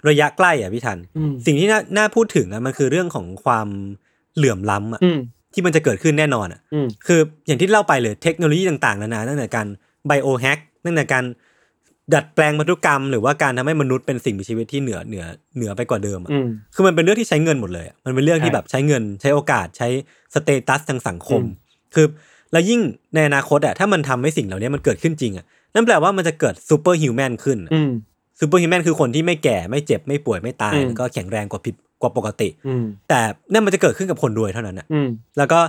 [0.09, 3.69] ระยะใกล้อะพี่ทันอืมสิ่งที่น่าน่าพูดถึงอะมันคือเรื่องของความ
[4.37, 5.19] เหลื่อมล้ำอะอืม
[5.53, 9.67] ที่มันจะเกิดขึ้นแน่นอนอะอืมคืออย่างที่เล่าไปเลยเทคโนโลยีต่างๆนานาตั้งแต่การ
[10.07, 11.25] ไบโอแฮกตั้งแต่การ
[12.15, 15.25] ดัดแปลงพันธุกรรมหรือว่าการทำให้มนุษย์เป็นสิ่งมีชีวิตที่เหนือเหนือ
[15.57, 19.89] เหนือไปกว่าเดิมอะอืมคือมันเป็นเรื่องที่ใช้เงินหมดเลยอะมันเป็นเรื่องที่ใช่แบบใช้เงินใช้โอกาสใช้
[20.35, 22.07] status ทางสังคมอืมคือ
[22.53, 22.81] แล้วยิ่ง
[23.15, 27.91] ในอนาคตอะถ้ามันทำให้สิ่งเหล่านี้มันเกิดขึ้นจริงอะนั่นแปลว่ามันจะเกิด superhuman ขึ้นอืม
[28.41, 33.21] superhuman คือคนที่ไม่แก่ไม่เจ็บไม่ป่วยไม่ตายอืมแล้วก็แข็งแรงกว่าผิดกว่าปกติอืมแต่
[33.53, 35.61] นั่นมันจะเกิดขึ้นกับคนรวยเท่านั้นอะอืมแล้วก็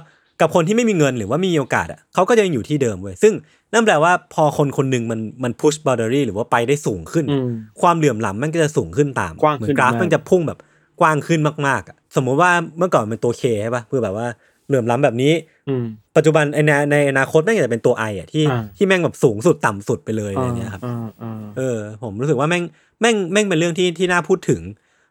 [0.42, 3.34] กับคนที่ไม่มีเงินหรือว่าไม่มีโอกาสอะเขาก็จะยังอยู่ที่เดิมเว้ยซึ่ง
[3.74, 7.50] นั่นแปลว่าพอคนคนหนึ่งมันมันพุชบอ u เดอรี่หรือว่าไปได้สูงขึ้นอืม
[7.82, 10.60] ความเหลื่อมล้ำมันก็จะสูงขึ้นตามกว้างเหมือขึ้นนกราฟมากมันจะพุ่งแบบ
[11.02, 14.28] กว้างขึ้นมากๆอะสมมุติว่าเมื่อก่อนมันตัวเคใช่ป่ะเพื่อแบบว่า
[14.68, 15.34] เหลื่อมล้ำแบบนี้
[15.70, 15.84] อืม
[16.16, 22.64] ปัจจุบันในในในอนาคตแม่งจะเป็นตัวไออะที่อ่าที่แม่งแบบสูงสุดต่ำสุดไปเลยอะไรเงี้ยครับอ่าอ่าเออ ผมรู้สึกว่าแม่ง
[23.02, 24.62] แม่งแม่งเป็นเรื่องที่ที่น่าพูดถึง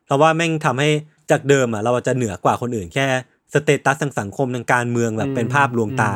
[0.06, 0.88] เพราะว่าแม่งทำให้
[1.30, 3.06] จากเดิมอะเราจะเหนือกว่าคนอื่นแค่
[3.54, 6.12] สเตตัสทางสังคมทางการเมืองแบบเป็นภาพลวงตา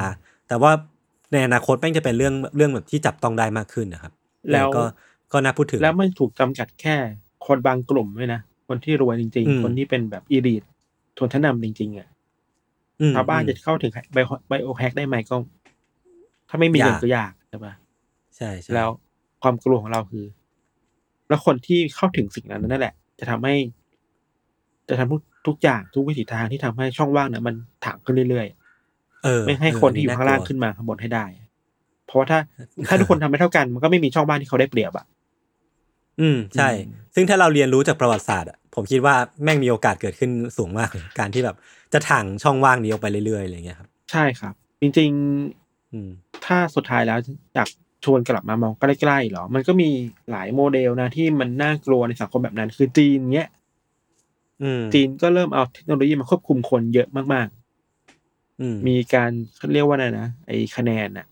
[0.48, 0.72] แต่ว่า
[1.32, 4.12] ในอนาคตแม่งจะเป็นเรื่องเรื่องแบบที่จับต้องได้มากขึ้นนะครับ
[4.52, 4.82] แล้วก็
[5.32, 6.96] ก็น่าพูดถึง แล้วมันถูกจำกัดแค่
[7.46, 10.62] คนบางกลุ่มด้วยนะ คนที่รวยจริงอืมๆคนที่เป็นแบบอีลีท
[11.18, 12.08] ชนชั้นนำจริง ๆ อะ
[13.00, 15.36] อืมชาวบ้านอืมจะเข้าถึงไบโอไบโอแฮกได้ไหมก็
[16.48, 17.74] ถ้าไม่มีเงินยากก็ยากใช่ปะ
[18.36, 18.88] ใช่ใช่แล้ว
[19.42, 20.24] ความกลัวของเราคือ
[21.28, 23.54] แล้วคนที่เข้าถึงสิ่งนั้นนั่นแหละ จะทำให้
[24.88, 28.65] จะทำทุกทุกอย่างทุกวิถีทางที่ทำให้ช่องว่างนั้นมันถางขึ้นเรื่อยเออๆ
[29.46, 31.24] ไม่ให้เคนที่อยู่ข้างล่างกวขึ้นมาข้างบนให้ได้
[32.06, 32.38] เพราะว่าถ้า
[32.88, 35.06] ถ้าทุกคนทำไม่เท่ากันมันก็ไม่มีช่องว่างที่เขาได้เปรียบอะ
[36.20, 41.56] อืมใช่อืมซึ่งถ้าเราเรียนรู้จากประวัติศาสตร์อะผมคิดว่าแม่งมีโอกาสเกิดขึ้นสูงมากเลยการที่แบบ
[41.92, 45.10] จะถังช่องว่างนี้ออกไปเรื่อยๆอะไรเงี้ยครับ ใช่ครับ จริง
[45.92, 47.18] อืมๆถ้าสุดท้ายแล้ว
[47.54, 47.68] อยาก
[48.04, 49.88] ชวนกลับมามองใกล้ๆหรอ มันก็มี
[50.30, 53.48] หลายโมเดลนะที่มันน่ากลัวในสังคมแบบนั้น คือจีนเนี้ย
[54.62, 57.65] อืมจีนก็เริ่มเอาเทคโนโลยีมาควบคุมคนเยอะมากอื
[58.74, 61.26] มๆมีการเขาเรียกว่าอะไรนะไอ้คะแนนอะ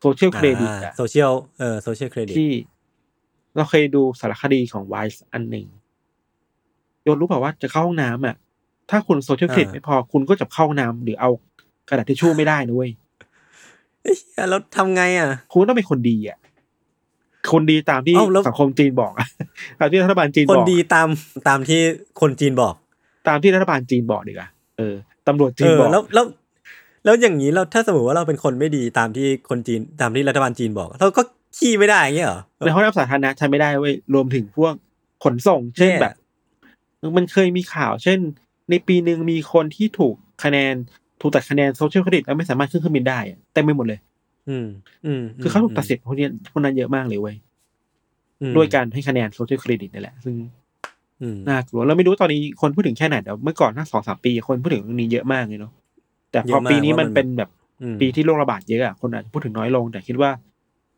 [0.00, 2.50] social credit อะโซเชียลเออ social creditที่
[3.56, 5.66] เราเคยดูสารคดีของ Vice อันหนึ่ง
[7.02, 8.36] โยนรู้เปล่าว่าจะเข้าห้องน้ำอะ
[8.90, 11.30] ถ้าคุณ social credit ไม่พอคุณก็จะเข้าห้องน้ำหรือเอา
[11.88, 12.90] กระดาษทิชชู่ไม่ได้นะเว้ย
[14.02, 14.16] เอ้ย
[14.50, 16.38] แล้วทำไงอะ คุณต้องเป็นคนดีอะ
[17.52, 19.26] คนดีตามที่เอ้าแล้วสังคมจีนบอกอะ
[19.80, 21.08] ตามที่รัฐบาลจีนคนบอกดีตาม
[21.48, 21.80] ตามที่
[22.20, 22.74] คนจีนบอก
[23.28, 24.94] ตามที่รัฐบาลจีนบอกดีกว่าเออ
[25.28, 26.24] ตำรวจจีนเออบอกแล้วแล้ว
[27.04, 31.22] แล้วอย่างนี้เราถ้าสมมติว่าเราเป็นคนไม่ดีตามที่คนจีนตามที่รัฐบาลจีนบอก เราก็
[31.56, 34.74] ขี้ไม่ได้อย่างเงี้ยเหรอในห้องน้ำสาธารณะใช้ไม่ได้เว้ยรวมถึงพวก
[35.24, 36.14] ขนส่ง เช่นเนี่ยแบบ
[37.16, 38.18] มันเคยมีข่าว เช่น
[38.70, 40.14] ในปีหนึ่งมีคนที่ถูก
[40.44, 40.74] คะแนน
[41.20, 43.98] ถูกตัดคะแนน Social Credit แล้วไม่สามารถขึ้นเครื่องบินได้อะเต็มไปหมดเลย
[44.48, 44.66] อืม
[45.06, 47.36] อืม คือเขาถูกตัดสิทธิ์พวกนี้พวกนั้นเยอะมากเลยเว้ย
[48.40, 50.48] อืมด้วยการให้คะแนนโซเชียลเครดิตนี่แหละ ซึ่งอืม
[51.48, 55.72] น่ากลัวเราไม่รู้ตอนนี้คนพูดถึงแค่ไหนแต่เมื่อก่อนถ้าสองสามปี คนพูดถึงเรื่องนี้เยอะมากเลยเนาะ
[56.30, 57.50] แต่พอปีนี้มันเป็นแบบ
[57.82, 60.30] อืมปีที่โรคระบาดเยอะอะคนอาจจะพูดถึงน้อยลง แต่คิดว่า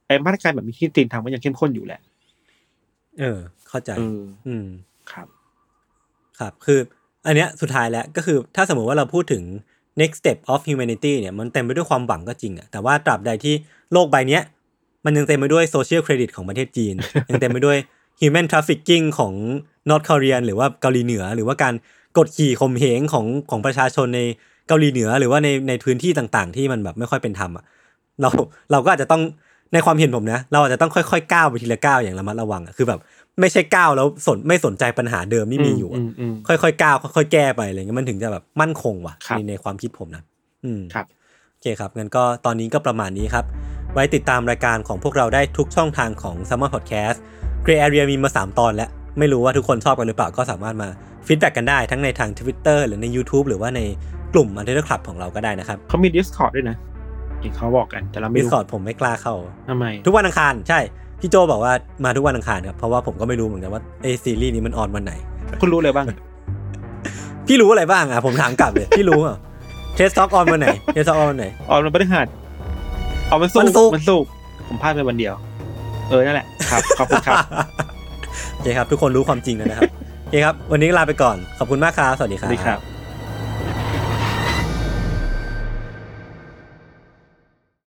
[0.06, 2.00] ไอ้มาตรการแบบนี้ที่จีนทำมันยังเข้มข้นอยู่แหละ
[3.20, 4.66] เออ เข้าใจเอออืม
[5.12, 5.26] ครับ
[6.38, 6.78] ครับ คือ
[7.26, 9.42] อันเนี้ยสุดท้ายแล้วก็คือ ถ้าสมมติว่าเราพูดถึง
[10.00, 13.54] next step of humanity เนี่ยมันเต็มไปด้วยความหวังก็จริงอะแต่ว่าตราบใดที่
[13.92, 14.42] โลกใบเนี้ย
[15.04, 16.94] มันยังเต็มไปด้วย social credit ของประเทศจีน
[17.28, 17.78] ยังเต็มไปด้วย
[18.20, 19.34] human trafficking ของ
[19.88, 21.74] North Korea หรือว่าเกาหลีเหนือ หรือว่าการ
[22.18, 24.20] กดขี่ข่มเหงของของประชาชนใน
[24.68, 27.64] เกาหลีเหนือ หรือว่าในในพื้นที่ต่างๆ ที่มันแบบไม่ค่อยเป็นธรรมอะ
[28.20, 28.30] เรา
[28.72, 29.22] เราก็อาจจะต้อง
[29.72, 33.00] ในความเห็นผมนะ เราอาจจะต้องค่อยๆก้าวไปทีละก้าวอย่างระมัดระวังอะคือแบบ
[33.40, 40.22] ไม่ใช่ก้าวแล้วสนไม่สนใจปัญหาเดิมที่มีอยู่อะอืมค่อยๆก้าวค่อยๆแก้ไปอะไรเงี้ยมันถึงจะแบบมั่นคงว่ะครับในในความคิดผมนะ
[40.64, 41.06] อืมครับ
[41.52, 43.44] โอเคครับงั้นก็ตอนนี้ก็ประมาณนี้ครับ
[43.92, 47.18] ไว้ติดตามรายการของพวกเราได้ทุกช่องทางของ Salmon Podcast
[47.64, 50.88] Gray Area มีมา 3 ตอนแล้ว ไม่รู้ว่าทุกคนชอบกันหรือเปล่าก็สามารถมา
[51.26, 53.80] feedback กันได้ทั้งในทาง Twitter หรือใน YouTube หรือว่าใน
[54.34, 56.76] กลุ่ม u n d e r Club ของเราก็ได้นะครับเขามี Discord ด้วยนะ
[57.40, 59.34] เห็นเขาบอกกันแต่เราไม่รู้ Discord ผมไม่กล้าเข้า
[59.68, 60.80] ทำไมทุกวันอังคารใช่
[61.20, 61.72] พี่โจบอกว่า
[62.04, 65.12] มาทุกวันอังคารครับเพราะว่าผมก็ไม่รู้เหมือนกันว่าไอซีรีส์นี้มัน on วันไหน
[65.60, 66.06] คุณรู้เลยบ้าง
[67.46, 69.36] พี่รู้อะไรบ้างอะผมถามกลับเลยพี่รู้อะ
[69.96, 72.26] เทสต็อกออนวันไหนเทสต็อกออนวันไหนออนมันพฤหัส
[73.28, 74.28] เอามันสุกวันศุกร์มันสุกร์
[74.68, 75.34] ผมพลาดไปวันเดียว
[76.10, 77.36] เออนั่นแหละครับขอบคุณครับ
[78.52, 79.90] โอเคครับ ทุกคนรู้ความจริงแล้วนะครับ
[80.22, 82.99] โอเคครับ วันนี้ลาไปก่อนขอบคุณมากครับสวัสดีสครัวับสดีครับ